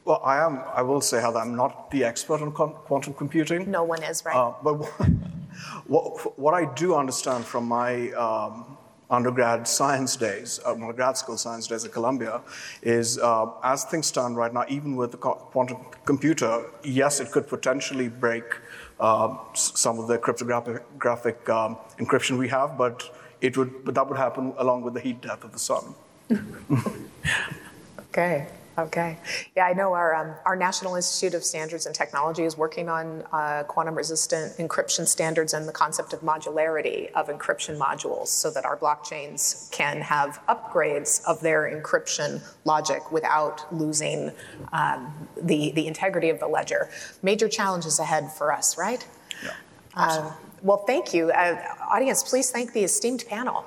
Well, 0.04 0.20
I 0.24 0.44
am. 0.44 0.60
I 0.74 0.82
will 0.82 1.00
say, 1.00 1.20
Heather, 1.20 1.38
I'm 1.38 1.54
not 1.54 1.90
the 1.92 2.02
expert 2.02 2.40
on 2.42 2.50
quantum 2.50 3.14
computing. 3.14 3.70
No 3.70 3.84
one 3.84 4.02
is, 4.02 4.24
right? 4.24 4.34
Uh, 4.34 4.54
but 4.64 4.74
what, 5.86 6.36
what, 6.36 6.54
I 6.54 6.64
do 6.74 6.96
understand 6.96 7.44
from 7.44 7.66
my 7.66 8.10
um, 8.10 8.76
undergrad 9.08 9.68
science 9.68 10.16
days, 10.16 10.58
uh, 10.66 10.74
my 10.74 10.90
grad 10.90 11.16
school 11.16 11.36
science 11.36 11.68
days 11.68 11.84
at 11.84 11.92
Columbia, 11.92 12.40
is 12.82 13.20
uh, 13.20 13.46
as 13.62 13.84
things 13.84 14.08
stand 14.08 14.36
right 14.36 14.52
now, 14.52 14.64
even 14.68 14.96
with 14.96 15.12
the 15.12 15.18
quantum 15.18 15.76
computer, 16.04 16.64
yes, 16.82 17.20
it 17.20 17.30
could 17.30 17.46
potentially 17.46 18.08
break 18.08 18.44
uh, 18.98 19.36
some 19.54 20.00
of 20.00 20.08
the 20.08 20.18
cryptographic 20.18 21.48
um, 21.48 21.76
encryption 22.00 22.36
we 22.36 22.48
have, 22.48 22.76
but 22.76 23.08
it 23.42 23.56
would, 23.58 23.84
but 23.84 23.94
that 23.94 24.08
would 24.08 24.18
happen 24.18 24.54
along 24.56 24.82
with 24.82 24.94
the 24.94 25.00
heat 25.00 25.20
death 25.20 25.44
of 25.44 25.52
the 25.52 25.58
sun. 25.58 25.94
okay. 28.00 28.46
Okay. 28.78 29.18
Yeah, 29.54 29.66
I 29.66 29.74
know 29.74 29.92
our, 29.92 30.14
um, 30.14 30.34
our 30.46 30.56
National 30.56 30.94
Institute 30.94 31.34
of 31.34 31.44
Standards 31.44 31.84
and 31.84 31.94
Technology 31.94 32.44
is 32.44 32.56
working 32.56 32.88
on 32.88 33.22
uh, 33.30 33.64
quantum 33.64 33.94
resistant 33.94 34.56
encryption 34.56 35.06
standards 35.06 35.52
and 35.52 35.68
the 35.68 35.72
concept 35.72 36.14
of 36.14 36.20
modularity 36.20 37.12
of 37.12 37.28
encryption 37.28 37.76
modules 37.76 38.28
so 38.28 38.50
that 38.50 38.64
our 38.64 38.78
blockchains 38.78 39.70
can 39.72 40.00
have 40.00 40.40
upgrades 40.48 41.22
of 41.26 41.40
their 41.40 41.70
encryption 41.70 42.40
logic 42.64 43.12
without 43.12 43.70
losing 43.74 44.32
um, 44.72 45.28
the, 45.36 45.72
the 45.72 45.86
integrity 45.86 46.30
of 46.30 46.40
the 46.40 46.48
ledger. 46.48 46.88
Major 47.20 47.48
challenges 47.48 47.98
ahead 47.98 48.32
for 48.32 48.54
us, 48.54 48.78
right? 48.78 49.06
Yeah. 49.44 49.50
Uh, 49.94 50.32
well, 50.62 50.78
thank 50.78 51.12
you. 51.12 51.30
Uh, 51.30 51.58
audience, 51.90 52.22
please 52.22 52.50
thank 52.50 52.72
the 52.72 52.84
esteemed 52.84 53.24
panel. 53.28 53.64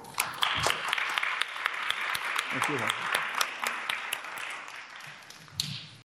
Thank 2.51 2.69
you. 2.69 3.04